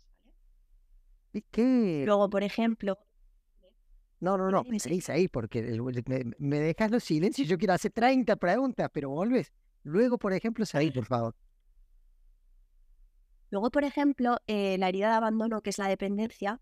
[1.51, 2.03] ¿Qué?
[2.05, 2.97] Luego, por ejemplo.
[4.19, 5.61] No, no, no, seguís ahí porque
[6.37, 7.47] me, dejas los silencios.
[7.47, 9.53] Yo quiero hacer 30 preguntas, pero vuelves.
[9.83, 11.33] Luego, por ejemplo, seguí, por favor.
[13.51, 16.59] Luego, por ejemplo, eh, la herida de abandono, que es la dependencia,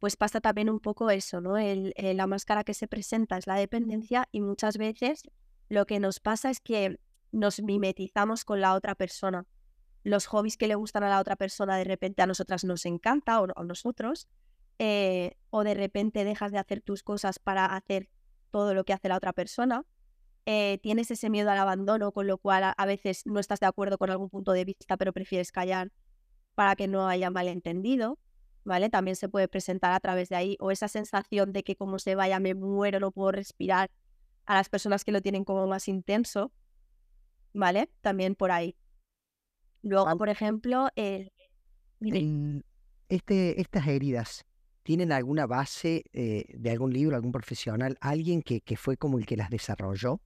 [0.00, 1.56] pues pasa también un poco eso, ¿no?
[1.56, 5.22] El, eh, la máscara que se presenta es la dependencia y muchas veces
[5.68, 6.98] lo que nos pasa es que
[7.32, 9.46] nos mimetizamos con la otra persona.
[10.04, 13.40] Los hobbies que le gustan a la otra persona de repente a nosotras nos encanta
[13.40, 14.28] o a nosotros,
[14.78, 18.08] eh, o de repente dejas de hacer tus cosas para hacer
[18.50, 19.84] todo lo que hace la otra persona.
[20.44, 23.96] Eh, tienes ese miedo al abandono, con lo cual a, veces no estás de acuerdo
[23.96, 25.92] con algún punto de vista, pero prefieres callar
[26.54, 28.18] para que no haya malentendido,
[28.64, 28.90] ¿vale?
[28.90, 32.16] También se puede presentar a través de ahí, o esa sensación de que como se
[32.16, 33.90] vaya me muero, no puedo respirar,
[34.44, 36.52] a las personas que lo tienen como más intenso,
[37.52, 37.90] ¿vale?
[38.00, 38.76] También por ahí.
[39.82, 41.32] Luego, por ejemplo, el...
[43.08, 44.44] este, estas heridas,
[44.82, 49.26] ¿tienen alguna base eh, de algún libro, algún profesional, alguien que, que fue como el
[49.26, 50.20] que las desarrolló?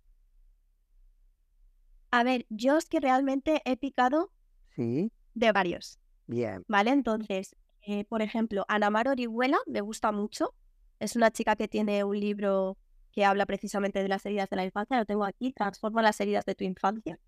[2.10, 4.30] A ver, yo es que realmente he picado
[4.74, 5.12] sí.
[5.34, 5.98] de varios.
[6.26, 6.64] Bien.
[6.68, 6.90] ¿Vale?
[6.90, 10.54] Entonces, eh, por ejemplo, Ana Mar Orihuela me gusta mucho.
[10.98, 12.78] Es una chica que tiene un libro
[13.16, 14.98] que habla precisamente de las heridas de la infancia.
[14.98, 17.18] Lo tengo aquí, Transforma las heridas de tu infancia.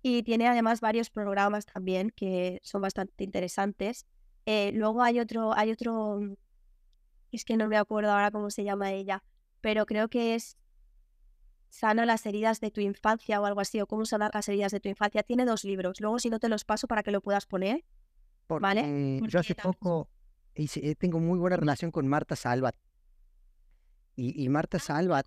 [0.00, 4.06] Y tiene además varios programas también que son bastante interesantes.
[4.46, 6.36] Eh, luego hay otro, hay otro, mm,
[7.32, 9.22] es que no me acuerdo ahora cómo se llama ella,
[9.60, 10.56] pero creo que es
[11.68, 14.80] Sana las heridas de tu infancia o algo así, o cómo sanar las heridas de
[14.80, 15.22] tu infancia.
[15.22, 16.00] Tiene dos libros.
[16.00, 17.84] Luego, si no te los paso para que lo puedas poner.
[18.48, 19.20] ¿Vale?
[19.28, 20.08] yo hace poco
[20.54, 22.74] hice, tengo muy buena relación con Marta Salvat.
[24.20, 25.26] Y, y Marta ah, Salvat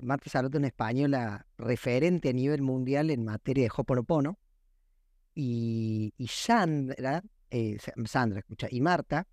[0.00, 4.38] Marta Salud, una española referente a nivel mundial en materia de Hoponopono,
[5.34, 9.26] y, y Sandra, eh, Sandra, escucha, y Marta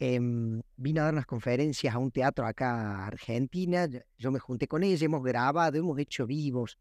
[0.00, 3.88] em, vino a dar unas conferencias a un teatro acá a Argentina.
[4.18, 6.78] Yo, me junté con ella, hemos grabado, hemos hecho vivos,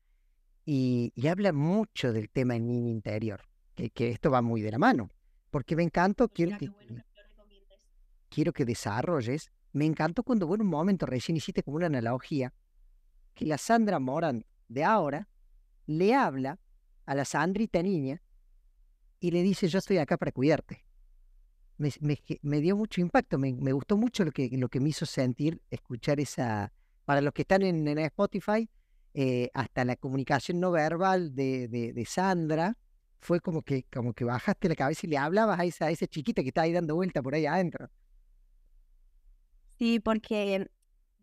[0.66, 3.44] y, habla mucho del tema en niño interior,
[3.76, 5.12] que, que, esto va muy de la mano,
[5.52, 6.72] porque me encantó, quiero que,
[8.30, 9.52] quiero que desarrolles.
[9.74, 12.54] Me encantó cuando, bueno, un momento recién hiciste como una analogía
[13.34, 15.28] que la Sandra Morán de ahora
[15.88, 16.60] le habla
[17.06, 18.22] a la Sandrita niña
[19.20, 20.86] y le dice, yo estoy acá para cuidarte.
[21.78, 26.20] Me, dio mucho impacto, me, gustó mucho lo que, lo que me hizo sentir escuchar
[26.20, 26.72] esa,
[27.04, 28.70] para los que están en, Spotify,
[29.16, 32.78] eh, hasta la comunicación no verbal de, de, Sandra,
[33.20, 36.44] fue como que, como que bajaste la cabeza y le hablabas a esa, esa chiquita
[36.44, 37.90] que está ahí dando vuelta por ahí adentro.
[39.78, 40.70] Sí, porque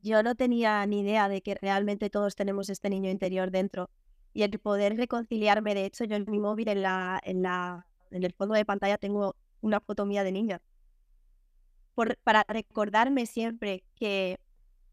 [0.02, 3.90] yo no tenía ni idea de que realmente todos tenemos este niño interior dentro.
[4.32, 8.24] Y el poder reconciliarme, de hecho, yo en mi móvil, en, la, en, la, en
[8.24, 10.62] el fondo de pantalla, tengo una foto mía de niña.
[11.94, 14.38] Por, para recordarme siempre que,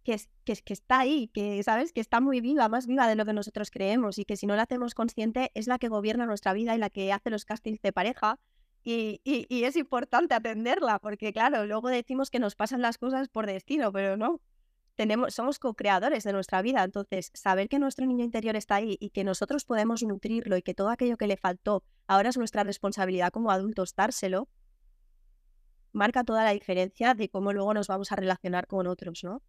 [0.03, 3.25] que, que, que, está ahí, que sabes que está muy viva, más viva de lo
[3.25, 6.53] que nosotros creemos y que si no la hacemos consciente es la que gobierna nuestra
[6.53, 8.39] vida y la que hace los castings de pareja
[8.89, 13.27] y, y, y es importante atenderla porque claro, luego decimos que nos pasan las cosas
[13.27, 14.39] por destino, pero no,
[14.95, 16.85] tenemos, somos co-creadores de nuestra vida.
[16.85, 20.73] Entonces, saber que nuestro niño interior está ahí y que nosotros podemos nutrirlo y que
[20.73, 24.47] todo aquello que le faltó ahora es nuestra responsabilidad como adultos dárselo,
[25.91, 29.41] marca toda la diferencia de cómo luego nos vamos a relacionar con otros, ¿no?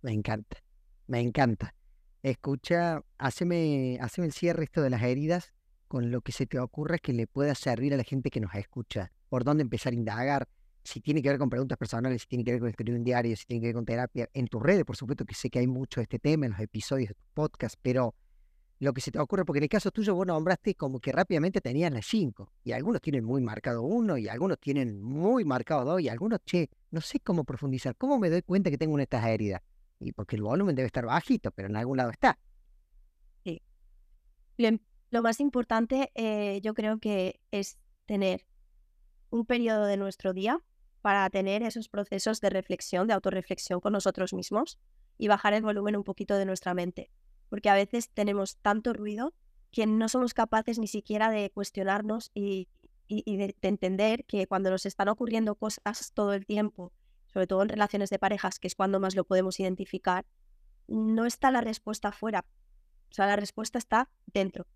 [0.00, 0.62] Me encanta,
[1.08, 1.74] me encanta.
[2.22, 5.52] Escucha, haceme, haceme el cierre esto de las heridas
[5.86, 8.54] con lo que se te ocurre que le pueda servir a la gente que nos
[8.54, 9.12] escucha.
[9.28, 10.48] ¿Por dónde empezar a indagar?
[10.86, 13.36] si tiene que ver con preguntas personales, si tiene que ver con escribir un diario,
[13.36, 15.66] si tiene que ver con terapia, en tus redes, por supuesto que sé que hay
[15.66, 18.14] mucho de este tema en los episodios de tu podcast, pero
[18.78, 21.60] lo que se te ocurre, porque en el caso tuyo vos nombraste como que rápidamente
[21.60, 26.00] tenías las cinco, y algunos tienen muy marcado uno, y algunos tienen muy marcado dos,
[26.00, 29.04] y algunos, che, no sé cómo profundizar, ¿cómo me doy cuenta que tengo una de
[29.04, 29.62] estas heridas?
[29.98, 32.38] Y porque el volumen debe estar bajito, pero en algún lado está.
[33.44, 33.62] Sí.
[35.10, 38.46] Más importante eh, yo creo que es tener
[39.30, 40.60] un periodo de nuestro día
[41.00, 44.78] para tener esos procesos de reflexión, de autorreflexión con nosotros mismos
[45.18, 47.10] y bajar el volumen un poquito de nuestra mente
[47.48, 49.34] porque a veces tenemos tanto ruido
[49.70, 52.68] que no somos capaces ni siquiera de cuestionarnos y,
[53.08, 56.92] de, entender que cuando nos están ocurriendo cosas todo el tiempo,
[57.26, 60.24] sobre todo en relaciones de parejas, que es cuando más lo podemos identificar,
[60.88, 62.44] no está la respuesta afuera,
[63.10, 64.66] o sea, la respuesta está dentro.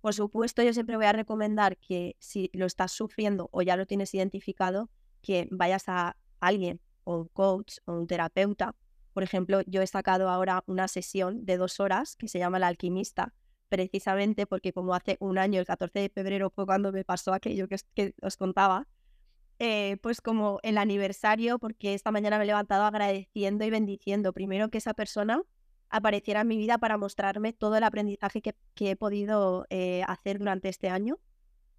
[0.00, 3.86] Por supuesto, yo siempre voy a recomendar que si lo estás sufriendo o ya lo
[3.86, 4.90] tienes identificado,
[5.22, 8.74] que vayas a alguien, o un coach, o un terapeuta,
[9.18, 12.68] por ejemplo, yo he sacado ahora una sesión de dos horas que se llama La
[12.68, 13.34] Alquimista,
[13.68, 17.66] precisamente porque como hace un año, el 14 de febrero fue cuando me pasó aquello
[17.66, 18.86] que, os contaba,
[19.58, 24.70] eh, pues como el aniversario, porque esta mañana me he levantado agradeciendo y bendiciendo primero
[24.70, 25.42] que esa persona
[25.90, 30.68] apareciera en mi vida para mostrarme todo el aprendizaje que, he podido eh, hacer durante
[30.68, 31.18] este año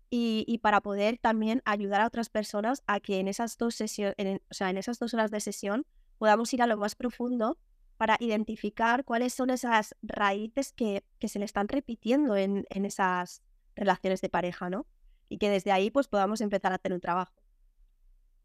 [0.10, 4.54] y, para poder también ayudar a otras personas a que en esas dos sesiones, o
[4.54, 5.86] sea, en esas dos horas de sesión
[6.18, 7.58] podamos ir a lo más profundo
[7.98, 13.44] para identificar cuáles son esas raíces que, se le están repitiendo en, esas
[13.76, 14.88] relaciones de pareja, ¿no?
[15.28, 17.34] Y que desde ahí pues podamos empezar a hacer un trabajo.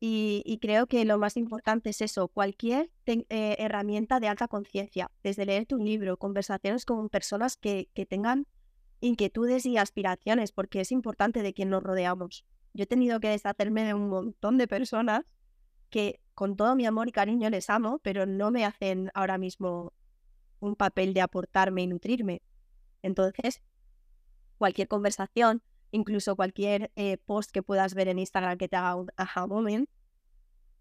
[0.01, 5.47] Y, creo que lo más importante es eso, cualquier eh, herramienta de alta conciencia, desde
[5.47, 8.47] leerte un libro, conversaciones con personas que, que tengan
[9.01, 12.45] inquietudes y aspiraciones, porque es importante de quien nos rodeamos.
[12.75, 15.25] Yo he tenido que deshacerme de un montón de personas
[15.91, 19.93] que con todo mi amor y cariño les amo, pero no me hacen ahora mismo
[20.61, 22.43] un papel de aportarme y nutrirme.
[23.03, 23.63] Entonces,
[24.59, 25.63] cualquier conversación,
[25.95, 29.89] incluso cualquier eh, post que puedas ver en Instagram que te haga un aha moment,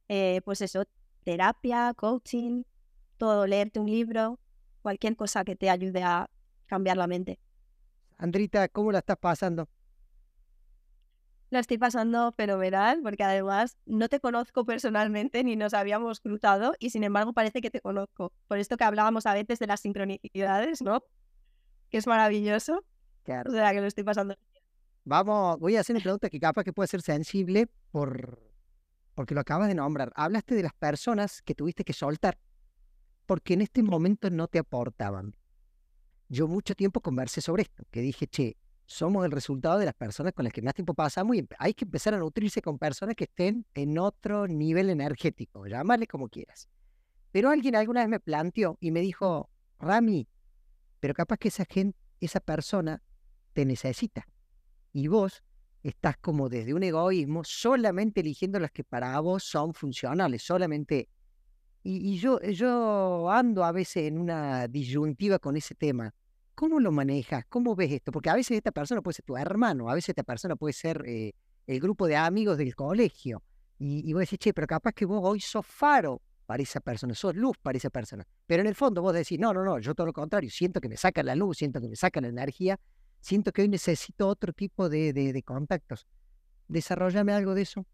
[0.09, 0.83] eh, pues eso,
[1.23, 2.63] terapia, coaching,
[3.17, 4.39] todo, leerte un libro,
[4.81, 6.29] cualquier cosa que te ayude a
[6.65, 7.39] cambiar la mente.
[8.17, 9.69] Andrita, ¿cómo la estás pasando?
[11.53, 16.89] lo estoy pasando fenomenal porque además no te conozco personalmente ni nos habíamos cruzado y
[16.89, 18.33] sin embargo parece que te conozco.
[18.47, 21.03] Por esto que hablábamos a veces de las sincronicidades, ¿no?
[21.89, 22.83] Que es maravilloso.
[23.21, 23.51] Claro.
[23.51, 24.35] O sea, que lo estoy pasando.
[25.05, 28.41] Vamos, voy a hacer una pregunta que capaz que puede ser sensible por
[29.15, 30.11] porque lo acabas de nombrar.
[30.15, 32.37] Hablaste de las personas que tuviste que soltar
[33.25, 35.35] porque en este momento no te aportaban.
[36.29, 40.33] Yo mucho tiempo conversé sobre esto, que dije, che, somos el resultado de las personas
[40.33, 43.25] con las que más tiempo pasamos y hay que empezar a nutrirse con personas que
[43.25, 46.67] estén en otro nivel energético, llámale como quieras.
[47.31, 50.27] Pero alguien alguna vez me planteó y me dijo, Rami,
[50.99, 53.01] pero capaz que esa gente, esa persona
[53.53, 54.27] te necesita.
[54.93, 55.43] Y vos
[55.83, 61.09] estás como desde un egoísmo solamente eligiendo las que para vos son funcionales, solamente...
[61.85, 66.13] Y, y yo, yo ando a veces en una disyuntiva con ese tema
[66.55, 67.45] ¿Cómo lo manejas?
[67.49, 68.11] ¿Cómo ves esto?
[68.11, 71.03] Porque a veces esta persona puede ser tu hermano, a veces esta persona puede ser
[71.07, 71.33] eh,
[71.65, 73.41] el grupo de amigos del colegio.
[73.79, 77.15] Y, y vos decís, che, pero capaz que vos hoy sos faro para esa persona,
[77.15, 78.23] sos luz para esa persona.
[78.45, 80.89] Pero en el fondo vos decís, no, no, no, yo todo lo contrario, siento que
[80.89, 82.79] me saca la luz, siento que me saca la energía,
[83.23, 86.05] siento que hoy necesito otro tipo de, contactos.
[86.67, 87.85] Desarrollame algo de eso.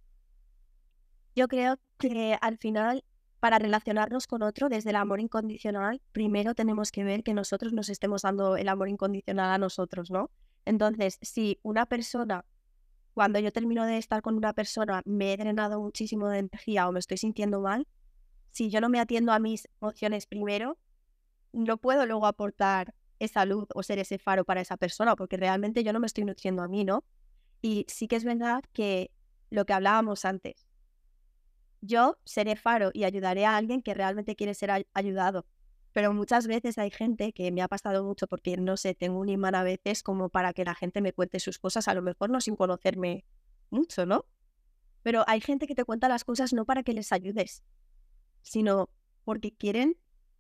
[1.35, 3.05] Yo creo que al final
[3.39, 7.87] para relacionarnos con otro desde el amor incondicional, primero tenemos que ver que nosotros nos
[7.87, 10.29] estemos dando el amor incondicional a nosotros, ¿no?
[10.65, 12.43] Entonces, si una persona,
[13.13, 16.91] cuando yo termino de estar con una persona, me he drenado muchísimo de energía o
[16.91, 17.87] me estoy sintiendo mal,
[18.51, 20.77] si yo no me atiendo a mis emociones primero,
[21.53, 25.84] no puedo luego aportar esa luz o ser ese faro para esa persona, porque realmente
[25.84, 27.03] yo no me estoy nutriendo a mí, ¿no?
[27.62, 29.12] Y sí que es verdad que
[29.49, 30.67] lo que hablábamos antes,
[31.82, 35.45] yo seré faro y ayudaré a alguien que realmente quiere ser ayudado.
[35.91, 39.29] Pero muchas veces hay gente que me ha pasado mucho porque, no sé, tengo un
[39.29, 42.29] imán a veces como para que la gente me cuente sus cosas, a lo mejor
[42.29, 43.25] no sin conocerme
[43.69, 44.25] mucho, ¿no?
[45.02, 47.63] Pero hay gente que te cuenta las cosas no para que les ayudes,
[48.41, 48.89] sino
[49.23, 49.98] porque quieren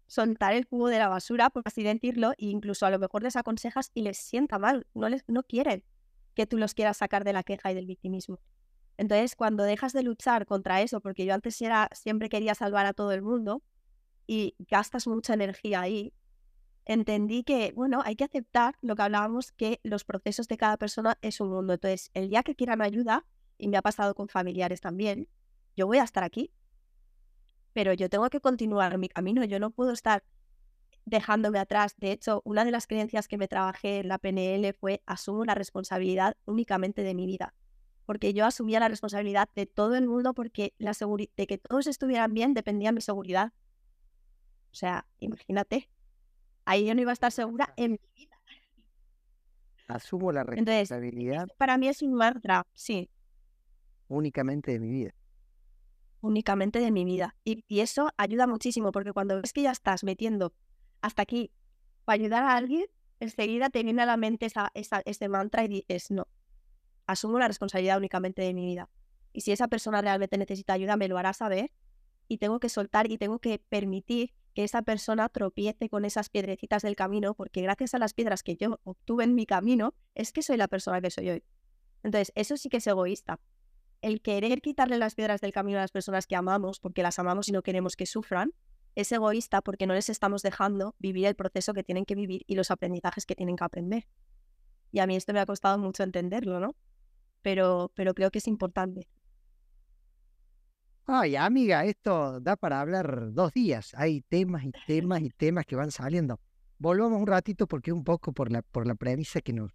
[0.09, 3.35] soltar el cubo de la basura, por así decirlo, e incluso a lo mejor les
[3.35, 5.83] aconsejas y les sienta mal, no, les, no quieren
[6.33, 8.39] que tú los quieras sacar de la queja y del victimismo.
[8.97, 12.93] Entonces, cuando dejas de luchar contra eso, porque yo antes era, siempre quería salvar a
[12.93, 13.63] todo el mundo
[14.25, 16.11] y gastas mucha energía ahí,
[16.85, 21.17] entendí que, bueno, hay que aceptar lo que hablábamos, que los procesos de cada persona
[21.21, 21.73] es un mundo.
[21.73, 23.25] Entonces, el día que quieran ayuda,
[23.59, 25.27] y me ha pasado con familiares también,
[25.77, 26.51] yo voy a estar aquí,
[27.73, 30.23] pero yo tengo que continuar mi camino, yo no puedo estar
[31.05, 31.95] dejándome atrás.
[31.97, 35.55] De hecho, una de las creencias que me trabajé en la PNL fue asumo la
[35.55, 37.53] responsabilidad únicamente de mi vida.
[38.05, 40.93] Porque yo asumía la responsabilidad de todo el mundo porque la
[41.37, 43.53] de que todos estuvieran bien dependía de mi seguridad.
[44.71, 45.89] O sea, imagínate.
[46.65, 48.35] Ahí yo no iba a estar segura en mi vida.
[49.87, 51.47] Asumo la responsabilidad.
[51.57, 53.09] para mí es un mantra, sí.
[54.07, 55.11] Únicamente de mi vida.
[56.21, 57.35] Únicamente de mi vida.
[57.43, 60.53] Y, y eso ayuda muchísimo porque cuando ves que ya estás metiendo
[61.01, 61.51] hasta aquí,
[62.05, 62.85] para ayudar a alguien,
[63.19, 66.27] enseguida te viene a la mente esa, ese mantra y dices, no,
[67.05, 68.89] asumo la responsabilidad únicamente de mi vida.
[69.33, 71.71] Y si esa persona realmente necesita ayuda, me lo hará saber
[72.27, 76.81] y tengo que soltar y tengo que permitir que esa persona tropiece con esas piedrecitas
[76.81, 80.41] del camino, porque gracias a las piedras que yo obtuve en mi camino, es que
[80.41, 81.43] soy la persona que soy hoy.
[82.03, 83.39] Entonces, eso sí que es egoísta.
[84.01, 87.49] El querer quitarle las piedras del camino a las personas que amamos, porque las amamos
[87.49, 88.53] y no queremos que sufran,
[88.95, 92.55] es egoísta porque no les estamos dejando vivir el proceso que tienen que vivir y
[92.55, 94.07] los aprendizajes que tienen que aprender.
[94.91, 96.75] Y a mí esto me ha costado mucho entenderlo, ¿no?
[97.41, 99.07] Pero, pero creo que es importante.
[101.05, 103.93] Ay, amiga, esto da para hablar dos días.
[103.95, 106.39] Hay temas y temas y temas que van saliendo.
[106.77, 109.71] Volvamos un ratito porque un poco por la, por la premisa que nos,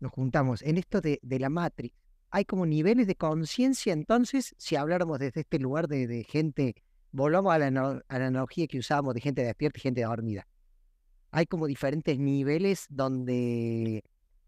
[0.00, 0.62] nos juntamos.
[0.62, 1.96] En esto de, de la Matrix,
[2.30, 6.74] hay como niveles de conciencia, entonces, si habláramos desde este lugar de, gente
[7.12, 10.46] volvamos a la, analogía que usábamos de gente despierta y gente dormida.
[11.30, 14.04] Hay como diferentes niveles donde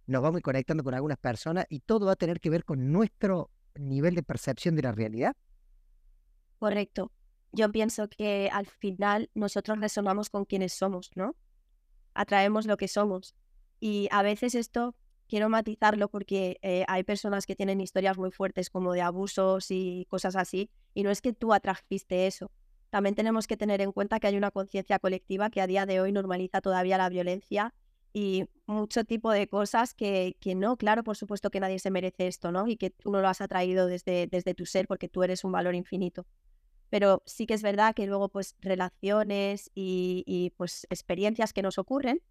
[0.06, 3.50] nos vamos conectando con algunas personas y todo va a tener que ver con nuestro
[3.74, 5.36] nivel de percepción de la realidad.
[6.58, 7.12] Correcto.
[7.52, 11.36] Yo pienso que al final nosotros resonamos con quienes somos, ¿no?
[12.14, 13.34] Atraemos lo que somos.
[13.80, 14.94] Y a veces esto
[15.28, 20.06] quiero matizarlo porque eh, hay personas que tienen historias muy fuertes como de abusos y
[20.08, 22.50] cosas así, y no es que tú atrajiste eso.
[22.90, 26.00] También tenemos que tener en cuenta que hay una conciencia colectiva que a día de
[26.00, 27.74] hoy normaliza todavía la violencia
[28.14, 32.26] y mucho tipo de cosas que, que no, claro, por supuesto que nadie se merece
[32.26, 32.66] esto, ¿no?
[32.66, 35.52] Y que tú no lo has atraído desde, desde tu ser porque tú eres un
[35.52, 36.26] valor infinito.
[36.88, 41.76] Pero sí que es verdad que luego pues relaciones y, y pues experiencias que nos
[41.76, 42.22] ocurren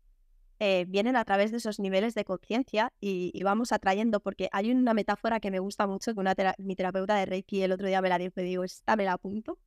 [0.59, 4.95] eh, vienen a través de esos niveles de conciencia y, vamos atrayendo, porque hay una
[4.95, 8.09] metáfora que me gusta mucho, que una mi terapeuta de Reiki el otro día me
[8.09, 9.59] la dijo y digo, esta me la apunto,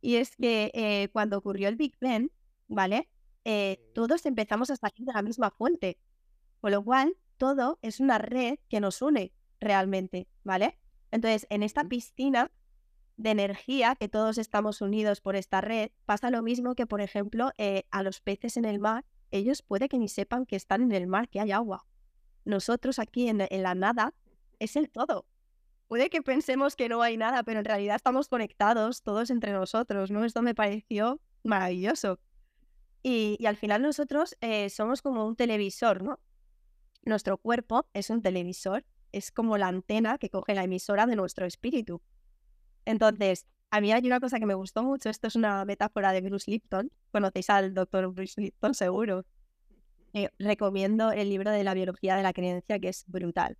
[0.00, 2.28] y es que eh, cuando ocurrió el Big Bang,
[2.68, 3.08] ¿vale?
[3.44, 5.98] Eh, todos empezamos a salir de la misma fuente,
[6.60, 10.78] con lo cual todo es una red que nos une realmente, ¿vale?
[11.10, 12.52] Entonces, en esta piscina
[13.16, 17.50] de energía, que todos estamos unidos por esta red, pasa lo mismo que, por ejemplo,
[17.90, 21.06] a los peces en el mar ellos puede que ni sepan que están en el
[21.06, 21.86] mar, que hay agua.
[22.44, 24.14] Nosotros aquí en, la nada
[24.58, 25.26] es el todo.
[25.88, 30.10] Puede que pensemos que no hay nada, pero en realidad estamos conectados todos entre nosotros,
[30.10, 30.24] ¿no?
[30.24, 32.20] Esto me pareció maravilloso.
[33.02, 36.20] Y, al final nosotros eh, somos como un televisor, ¿no?
[37.04, 41.46] Nuestro cuerpo es un televisor, es como la antena que coge la emisora de nuestro
[41.46, 42.02] espíritu.
[42.84, 46.20] Entonces, a mí hay una cosa que me gustó mucho, esto es una metáfora de
[46.20, 49.24] Bruce Lipton, conocéis al doctor Bruce Lipton seguro.
[50.12, 53.56] Eh, recomiendo el libro de la biología de la creencia que es brutal.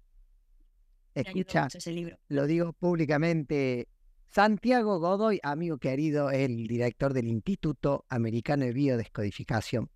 [1.15, 2.19] Escucha, ese libro.
[2.29, 3.89] lo digo públicamente,
[4.33, 9.91] Santiago Godoy, amigo querido, el director del Instituto Americano de Biodescodificación,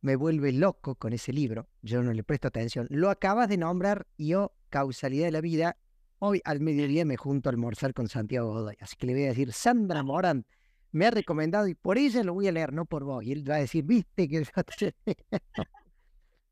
[0.00, 2.86] me vuelve loco con ese libro, yo no le presto atención.
[2.90, 5.76] Lo acabas de nombrar yo, Causalidad de la Vida,
[6.18, 9.28] Hoy al mediodía me junto a almorzar con Santiago Godoy, así que le voy a
[9.28, 10.46] decir, Sandra Morán
[10.92, 13.22] me ha recomendado y por ella lo voy a leer, no por vos.
[13.22, 14.46] Y él va a decir, viste que...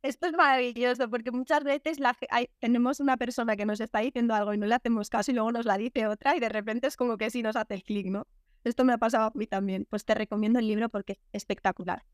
[0.03, 1.97] Esto es maravilloso porque muchas veces
[2.61, 5.51] tenemos una persona que nos está diciendo algo y no le hacemos caso y luego
[5.51, 8.09] nos la dice otra y de repente es como que sí nos hace el clic,
[8.09, 8.27] ¿no?
[8.65, 9.87] Esto me ha pasado a mí también.
[9.89, 12.05] Pues te recomiendo el libro porque es espectacular.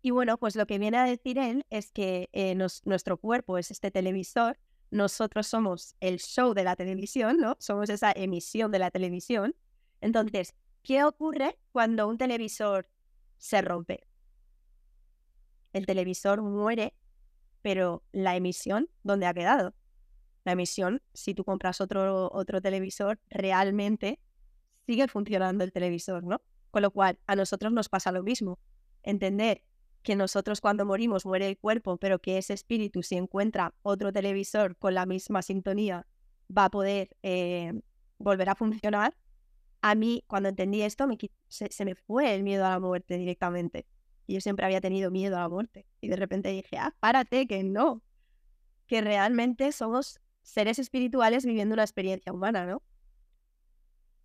[0.00, 3.72] Y bueno, pues lo que viene a decir él es que eh, nuestro cuerpo es
[3.72, 4.56] este televisor
[4.94, 7.56] nosotros somos el show de la televisión, ¿no?
[7.58, 9.56] Somos esa emisión de la televisión.
[10.00, 12.88] Entonces, ¿qué ocurre cuando un televisor
[13.36, 14.06] se rompe?
[15.72, 16.94] El televisor muere,
[17.60, 19.74] pero la emisión, ¿dónde ha quedado?
[20.44, 24.20] La emisión, si tú compras otro, otro televisor, realmente
[24.86, 26.40] sigue funcionando el televisor, ¿no?
[26.70, 28.60] Con lo cual, a nosotros nos pasa lo mismo.
[29.02, 29.64] Entender
[30.04, 34.76] que nosotros cuando morimos muere el cuerpo, pero que ese espíritu si encuentra otro televisor
[34.76, 36.06] con la misma sintonía
[36.56, 37.72] va a poder eh,
[38.18, 39.16] volver a funcionar.
[39.80, 41.16] A mí, cuando entendí esto, me,
[41.48, 43.86] se, me fue el miedo a la muerte directamente.
[44.28, 45.86] Yo siempre había tenido miedo a la muerte.
[46.00, 48.02] Y de repente dije, ah, párate, que no.
[48.86, 52.82] Que realmente somos seres espirituales viviendo una experiencia humana, ¿no?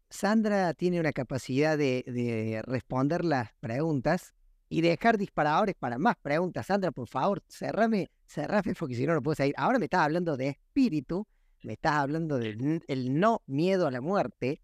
[0.10, 4.34] Sandra tiene una capacidad de responder las preguntas
[4.70, 6.68] y dejar disparadores para más preguntas.
[6.68, 9.56] Sandra, por favor, cerrame, cerrame porque si no, no puedo seguir.
[9.58, 11.28] Ahora me estás hablando de espíritu,
[11.64, 14.62] me estás hablando del el no miedo a la muerte,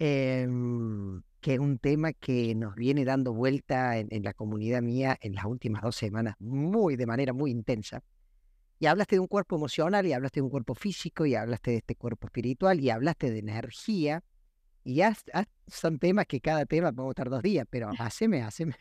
[0.00, 5.34] em, que es un tema que nos viene dando vuelta en, la comunidad mía en
[5.34, 8.02] las últimas dos semanas, muy de manera muy intensa.
[8.80, 11.76] Y hablaste de un cuerpo emocional, y hablaste de un cuerpo físico, y hablaste de
[11.78, 14.24] este cuerpo espiritual, y hablaste de energía.
[14.82, 15.14] Y ya
[15.66, 18.74] son temas que cada tema podemos estar dos días, pero haceme, haceme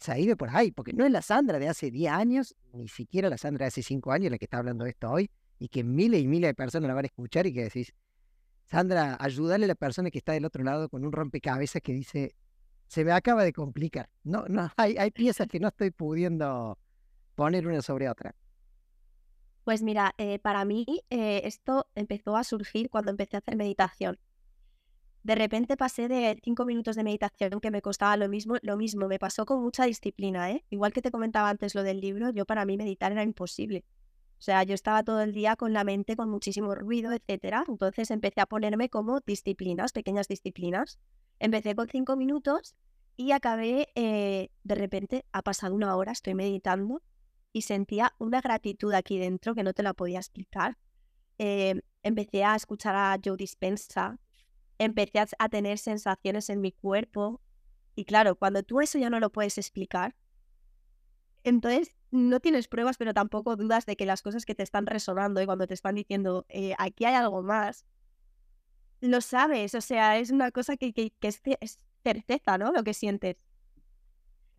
[0.00, 3.38] se por ahí, porque no es la Sandra de hace 10 años, ni siquiera la
[3.38, 6.22] Sandra de hace 5 años la que está hablando de esto hoy, y que miles
[6.22, 7.92] y miles de personas la van a escuchar y que decís,
[8.64, 12.34] Sandra, ayúdale a la persona que está del otro lado con un rompecabezas que dice,
[12.86, 14.08] se me acaba de complicar.
[14.24, 16.78] No, no, hay, hay piezas que no estoy pudiendo
[17.34, 18.34] poner una sobre otra.
[19.64, 24.18] Pues mira, eh, para mí eh, esto empezó a surgir cuando empecé a hacer meditación
[25.28, 29.08] de repente pasé de cinco minutos de meditación que me costaba lo mismo, lo mismo,
[29.08, 30.64] me pasó con mucha disciplina, ¿eh?
[30.70, 33.84] Igual que te comentaba antes lo del libro, yo para mí meditar era imposible.
[34.38, 37.62] O sea, yo estaba todo el día con la mente con muchísimo ruido, etcétera.
[37.68, 40.98] Entonces empecé a ponerme como disciplinas, pequeñas disciplinas.
[41.40, 42.74] Empecé con cinco minutos
[43.14, 47.02] y acabé, eh, de repente, ha pasado una hora, estoy meditando
[47.52, 50.78] y sentía una gratitud aquí dentro que no te la podía explicar.
[51.36, 54.18] Eh, empecé a escuchar a Joe Dispensa,
[54.78, 57.40] empecé a tener sensaciones en mi cuerpo.
[57.94, 60.14] Y claro, cuando tú eso ya no lo puedes explicar,
[61.44, 65.42] entonces no tienes pruebas, pero tampoco dudas de que las cosas que te están resonando
[65.42, 67.84] y cuando te están diciendo, eh, aquí hay algo más,
[69.00, 69.74] lo sabes.
[69.74, 71.42] O sea, es una cosa que, que, es,
[72.02, 72.72] certeza, ¿no?
[72.72, 73.36] Lo que sientes.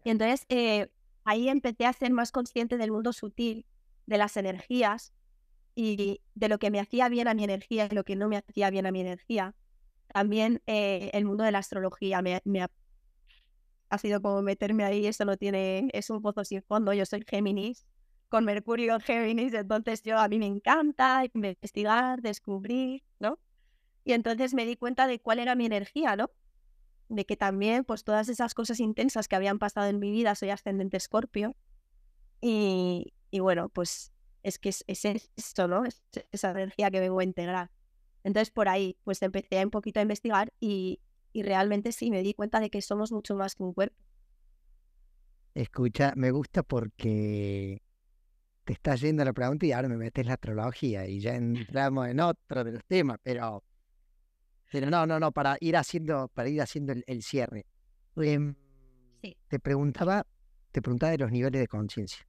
[0.03, 0.91] Y entonces eh,
[1.23, 3.65] ahí empecé a ser más consciente del mundo sutil,
[4.05, 5.13] de las energías
[5.75, 8.37] y de lo que me hacía bien a mi energía y lo que no me
[8.37, 9.55] hacía bien a mi energía.
[10.13, 15.37] También eh, el mundo de la astrología me, ha, sido como meterme ahí, eso no
[15.37, 17.85] tiene, es un pozo sin fondo, yo soy Géminis,
[18.27, 23.39] con Mercurio Géminis, entonces yo a mí me encanta investigar, descubrir, ¿no?
[24.03, 26.31] Y entonces me di cuenta de cuál era mi energía, ¿no?
[27.09, 30.49] De que también, pues todas esas cosas intensas que habían pasado en mi vida, soy
[30.49, 31.55] ascendente escorpio.
[32.41, 35.05] Y, y bueno, pues es que es, es
[35.35, 35.85] esto, ¿no?
[35.85, 36.01] Es
[36.31, 37.71] esa energía que vengo a integrar.
[38.23, 40.99] Entonces por ahí pues empecé un poquito a investigar y,
[41.33, 43.95] realmente sí me di cuenta de que somos mucho más que un cuerpo.
[45.53, 47.81] Escucha, me gusta porque
[48.65, 52.07] te estás yendo a la pregunta y ahora me metes la astrología y ya entramos
[52.07, 53.63] en otro de los temas, pero,
[54.71, 57.65] pero no, no, no, para ir haciendo, para ir haciendo el, cierre.
[58.17, 58.55] Em,
[59.21, 59.37] sí.
[59.47, 60.25] Te preguntaba,
[60.71, 62.27] te preguntaba de los niveles de conciencia.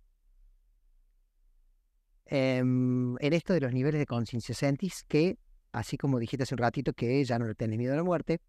[2.27, 5.37] Em, en esto de los niveles de conciencia, ¿sentís que
[5.73, 8.41] así como dijiste hace un ratito que ya no le tenés miedo a la muerte,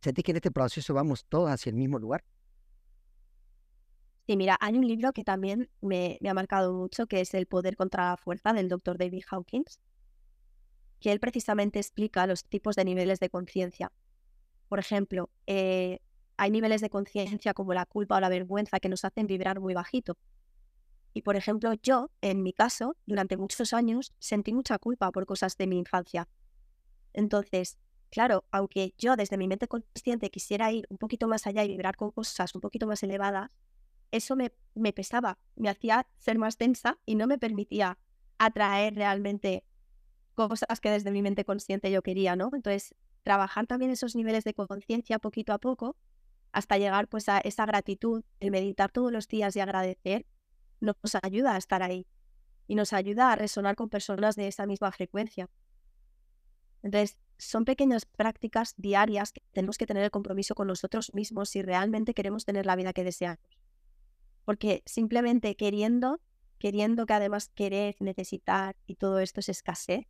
[0.00, 2.24] ¿sentís que en este proceso vamos todos hacia el mismo lugar?
[4.26, 7.76] Sí, mira, hay un libro que también me, ha marcado mucho, que es El poder
[7.76, 9.80] contra la fuerza del doctor David Hawkins,
[11.00, 13.90] que él precisamente explica los tipos de niveles de conciencia.
[14.68, 15.98] Por ejemplo, eh,
[16.36, 19.74] hay niveles de conciencia como la culpa o la vergüenza que nos hacen vibrar muy
[19.74, 20.16] bajito.
[21.12, 25.56] Y por ejemplo, yo, en mi caso, durante muchos años sentí mucha culpa por cosas
[25.56, 26.28] de mi infancia.
[27.12, 27.78] Entonces,
[28.10, 31.96] claro, aunque yo desde mi mente consciente quisiera ir un poquito más allá y vibrar
[31.96, 33.50] con cosas un poquito más elevadas,
[34.10, 37.98] eso me, me pesaba, me hacía ser más densa y no me permitía
[38.38, 39.64] atraer realmente
[40.34, 42.50] cosas que desde mi mente consciente yo quería, ¿no?
[42.52, 45.96] Entonces, trabajar también esos niveles de conciencia poquito a poco
[46.52, 50.26] hasta llegar pues a esa gratitud, el meditar todos los días y agradecer,
[50.82, 52.06] nos ayuda a estar ahí
[52.66, 55.48] y nos ayuda a resonar con personas de esa misma frecuencia.
[56.82, 61.62] Entonces, son pequeñas prácticas diarias que tenemos que tener el compromiso con nosotros mismos si
[61.62, 63.58] realmente queremos tener la vida que deseamos.
[64.44, 66.20] Porque simplemente queriendo,
[66.58, 70.06] queriendo que además querer, necesitar y todo esto es escasez,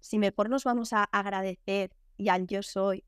[0.00, 3.04] si mejor nos vamos a agradecer y al yo soy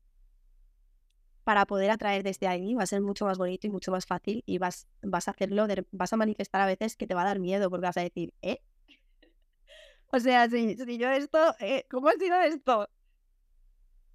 [1.45, 4.43] para poder atraer desde ahí va a ser mucho más bonito y mucho más fácil
[4.47, 7.39] y vas, vas a hacerlo, vas a manifestar a veces que te va a dar
[7.39, 8.61] miedo porque vas a decir, ¿eh?
[10.11, 12.89] O sea, si, si yo esto, eh, ¿cómo ha sido esto?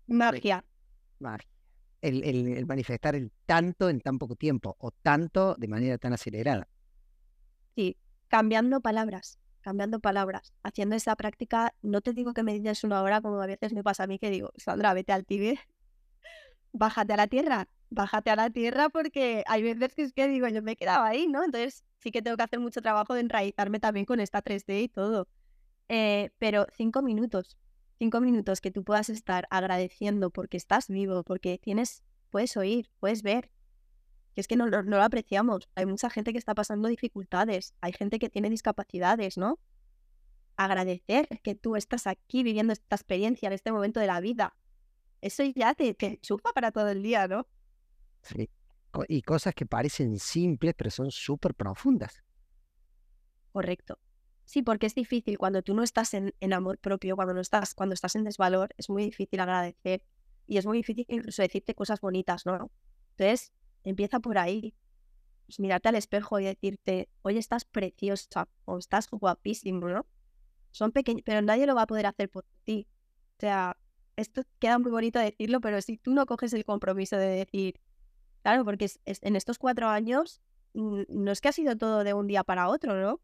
[0.06, 0.64] Magia.
[1.20, 1.48] Magia.
[2.00, 6.66] El, el, manifestar el tanto en tan poco tiempo o tanto de manera tan acelerada.
[7.76, 7.96] Sí,
[8.28, 13.20] cambiando palabras, cambiando palabras, haciendo esa práctica, no te digo que me digas una hora
[13.20, 15.60] como a veces me pasa a mí que digo, Sandra, vete al tibet
[16.72, 20.48] bájate a la tierra, bájate a la tierra porque hay veces que es que digo,
[20.48, 21.44] yo me he quedado ahí, ¿no?
[21.44, 24.88] Entonces sí que tengo que hacer mucho trabajo de enraizarme también con esta 3D y
[24.88, 25.28] todo.
[25.88, 27.58] Eh, pero cinco minutos,
[27.98, 33.22] cinco minutos que tú puedas estar agradeciendo porque estás vivo, porque tienes, puedes oír, puedes
[33.22, 33.50] ver,
[34.34, 35.68] que es que no, no, lo apreciamos.
[35.74, 39.58] Hay mucha gente que está pasando dificultades, hay gente que tiene discapacidades, ¿no?
[40.56, 44.54] Agradecer que tú estás aquí viviendo esta experiencia en este momento de la vida.
[45.20, 47.46] Eso ya te, te chupa para todo el día, ¿no?
[48.22, 48.48] Sí.
[49.08, 52.22] Y cosas que parecen simples, pero son súper profundas.
[53.52, 53.98] Correcto.
[54.44, 57.74] Sí, porque es difícil cuando tú no estás en, en, amor propio, cuando no estás,
[57.74, 60.02] cuando estás en desvalor, es muy difícil agradecer
[60.46, 62.70] y es muy difícil incluso decirte cosas bonitas, ¿no?
[63.10, 63.52] Entonces,
[63.84, 64.74] empieza por ahí.
[65.46, 70.06] Pues mirarte al espejo y decirte, oye, estás preciosa o estás guapísimo, ¿no?
[70.72, 72.88] Son pequeños, pero nadie lo va a poder hacer por ti.
[73.36, 73.76] O sea,
[74.20, 77.80] esto queda muy bonito decirlo, pero si tú no coges el compromiso de decir,
[78.42, 80.40] claro, porque en estos cuatro años
[80.72, 83.20] no es que ha sido todo de un día para otro, ¿no?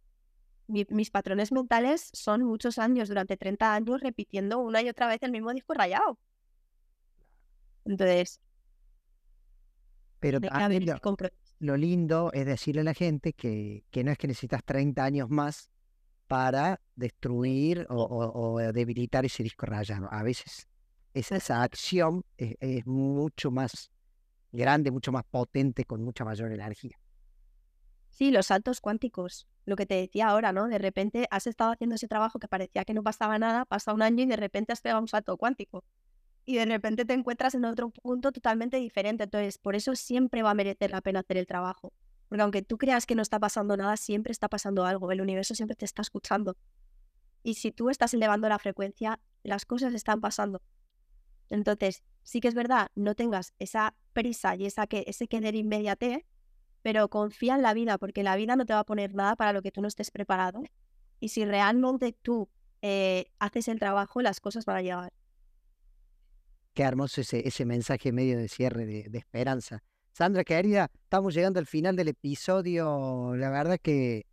[0.68, 5.30] mis patrones mentales son muchos años, durante 30 años, repitiendo una y otra vez el
[5.30, 6.18] mismo disco rayado.
[7.84, 8.40] Entonces,
[10.18, 11.20] pero lo,
[11.61, 15.30] lo, lindo es decirle a la gente que, que, no es que necesitas 30 años
[15.30, 15.70] más
[16.26, 20.09] para destruir o, debilitar ese disco rayado.
[20.11, 20.68] A veces
[21.18, 23.90] esa, esa acción es mucho más
[24.52, 26.96] grande, mucho más potente, con mucha mayor energía.
[28.10, 30.68] Sí, los saltos cuánticos, lo que te decía ahora, ¿no?
[30.68, 34.02] De repente has estado haciendo ese trabajo que parecía que no pasaba nada, pasa un
[34.02, 35.84] año y de repente has pegado un salto cuántico.
[36.44, 39.24] Y de repente te encuentras en otro punto totalmente diferente.
[39.24, 41.92] Entonces, por eso siempre va a merecer la pena hacer el trabajo.
[42.28, 45.10] Porque aunque tú creas que no está pasando nada, siempre está pasando algo.
[45.10, 46.56] El universo siempre te está escuchando.
[47.42, 50.62] Y si tú estás elevando la frecuencia, las cosas están pasando.
[51.51, 56.26] Entonces, sí que es verdad, no tengas esa prisa y esa que, ese querer inmediate,
[56.82, 59.53] pero confía en la vida, porque la vida no te va a poner nada para
[59.53, 60.62] lo que tú no estés preparado.
[61.20, 62.49] Y si realmente tú
[62.82, 65.12] eh, haces el trabajo, las cosas van a llegar.
[66.74, 69.82] Qué hermoso ese, ese mensaje medio de cierre, de, esperanza.
[70.12, 73.34] Sandra, querida, estamos llegando al final del episodio.
[73.34, 74.26] La verdad que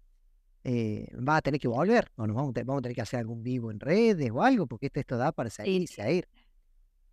[0.63, 3.71] eh, va a tener que volver, o nos vamos, a tener que hacer algún vivo
[3.71, 6.27] en redes o algo, porque esto, esto da para salir y seguir.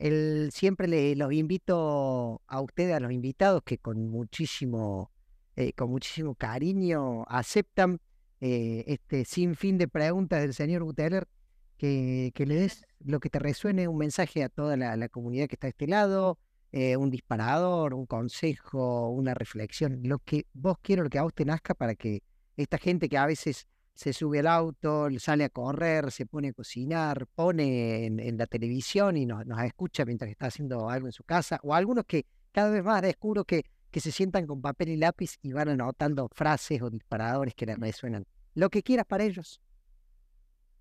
[0.01, 5.12] El, siempre le, los invito a ustedes, a los invitados, que con muchísimo
[5.61, 8.01] eh, con muchísimo cariño aceptan
[8.40, 11.28] eh, este sinfín de preguntas del señor Guteller,
[11.76, 15.57] que, que, le des lo que te resuene, un mensaje a toda la, comunidad que
[15.57, 16.38] está a este lado,
[16.72, 21.34] eh, un disparador, un consejo, una reflexión, lo que vos quieras, lo que a vos
[21.34, 22.22] te nazca para que
[22.57, 23.66] esta gente que a veces
[24.01, 29.16] se sube al auto, sale a correr, se pone a cocinar, pone en, la televisión
[29.16, 32.70] y nos, nos, escucha mientras está haciendo algo en su casa, o algunos que cada
[32.70, 36.80] vez más descubro que que se sientan con papel y lápiz y van anotando frases
[36.82, 38.26] o disparadores que les resuenan.
[38.55, 39.61] Lo que quieras para ellos.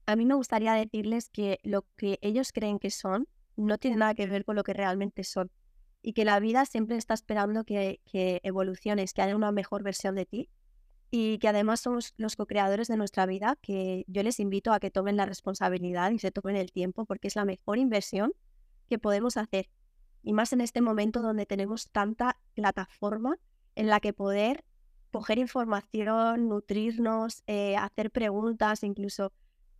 [0.05, 4.13] A mí me gustaría decirles que lo que ellos creen que son no tiene nada
[4.13, 5.51] que ver con lo que realmente son.
[6.01, 10.15] Y que la vida siempre está esperando que, que evoluciones, que haya una mejor versión
[10.15, 10.49] de ti.
[11.12, 14.91] Y que además somos los co-creadores de nuestra vida, que yo les invito a que
[14.91, 18.34] tomen la responsabilidad y se tomen el tiempo, porque es la mejor inversión
[18.88, 19.70] que podemos hacer.
[20.22, 23.38] Y más en este momento donde tenemos tanta plataforma
[23.76, 24.66] en la que poder
[25.12, 29.32] coger información, nutrirnos, eh, hacer preguntas, incluso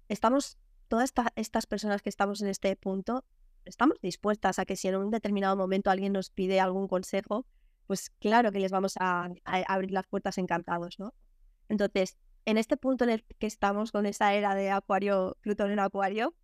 [0.08, 0.58] estamos,
[0.88, 3.24] todas estas personas que estamos en este punto,
[3.66, 7.46] estamos dispuestas a que si en un determinado momento alguien nos pide algún consejo,
[7.90, 11.12] pues claro que les vamos a, abrir las puertas encantados, ¿no?
[11.70, 15.80] Entonces, en este punto en el que estamos con esa era de Acuario, Plutón en
[15.80, 16.36] Acuario,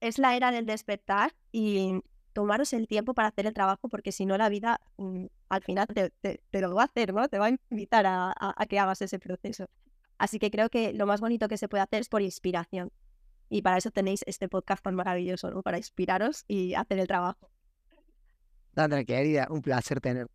[0.00, 2.00] es la era del despertar y
[2.32, 5.88] tomaros el tiempo para hacer el trabajo, porque si no la vida mm, al final
[5.88, 7.28] te, lo va a hacer, ¿no?
[7.28, 8.34] Te va a invitar a,
[8.66, 9.66] que hagas ese proceso.
[10.16, 12.90] Así que creo que lo más bonito que se puede hacer es por inspiración.
[13.50, 15.60] Y para eso tenéis este podcast tan maravilloso, ¿no?
[15.60, 17.50] Para inspiraros y hacer el trabajo.
[18.74, 20.28] Sandra, querida, un placer tener.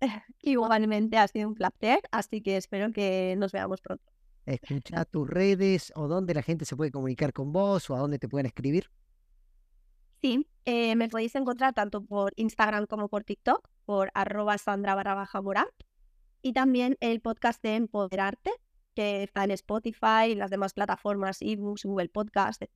[0.42, 4.04] Igualmente ha sido un placer, así que espero que nos veamos pronto.
[4.46, 8.18] Escucha tus redes o dónde la gente se puede comunicar con vos o a dónde
[8.18, 8.90] te pueden escribir.
[10.22, 15.14] Sí, eh, me podéis encontrar tanto por Instagram como por TikTok, por arroba sandra barra
[15.14, 15.40] baja
[16.42, 18.50] Y también el podcast de Empoderarte,
[18.94, 22.74] que está en Spotify, las demás plataformas, ebooks, Google Podcast, etc.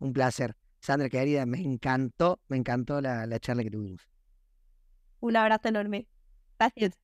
[0.00, 0.56] Un placer.
[0.80, 4.11] Sandra, querida, me encantó, me encantó la, la charla que tuvimos.
[5.22, 6.08] Un abrazo enorme.
[6.58, 6.98] Gracias.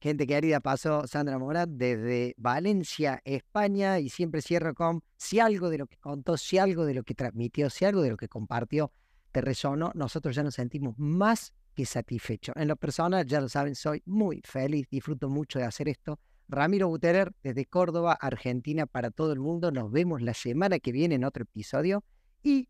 [0.00, 5.76] Gente querida, pasó Sandra Morat desde Valencia, España, y siempre cierro con si algo de
[5.78, 8.90] lo que contó, si algo de lo que transmitió, si algo de lo que compartió
[9.32, 12.56] te resonó, nosotros ya nos sentimos más que satisfechos.
[12.56, 16.88] En lo personal, ya lo saben, soy muy feliz, disfruto mucho de hacer esto, Ramiro
[16.88, 19.70] Buterer desde Córdoba, Argentina, para todo el mundo.
[19.70, 22.02] Nos vemos la semana que viene en otro episodio.
[22.42, 22.68] Y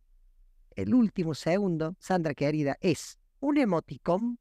[0.74, 4.39] el último segundo, Sandra querida, es un emoticón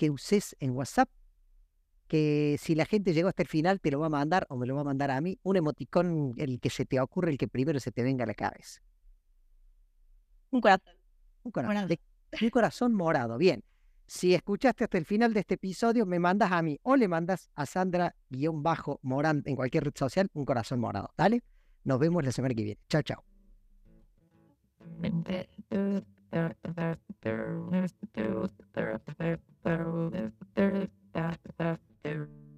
[0.00, 1.10] que uses en WhatsApp,
[2.08, 4.66] que si la gente llegó hasta el final te lo va a mandar o me
[4.66, 7.48] lo va a mandar a mí, un emoticón, el que se te ocurre, el que
[7.48, 8.80] primero se te venga a la cabeza.
[10.52, 10.94] Un corazón.
[11.42, 11.98] Un corazón,
[12.40, 13.62] un corazón morado, bien.
[14.06, 17.50] Si escuchaste hasta el final de este episodio, me mandas a mí o le mandas
[17.54, 21.10] a Sandra-Morán en cualquier red social un corazón morado.
[21.14, 21.42] ¿Dale?
[21.84, 22.80] Nos vemos la semana que viene.
[22.88, 23.22] Chao, chao.
[29.62, 30.10] Pero,
[30.54, 30.88] pero,
[31.56, 32.49] pero, there.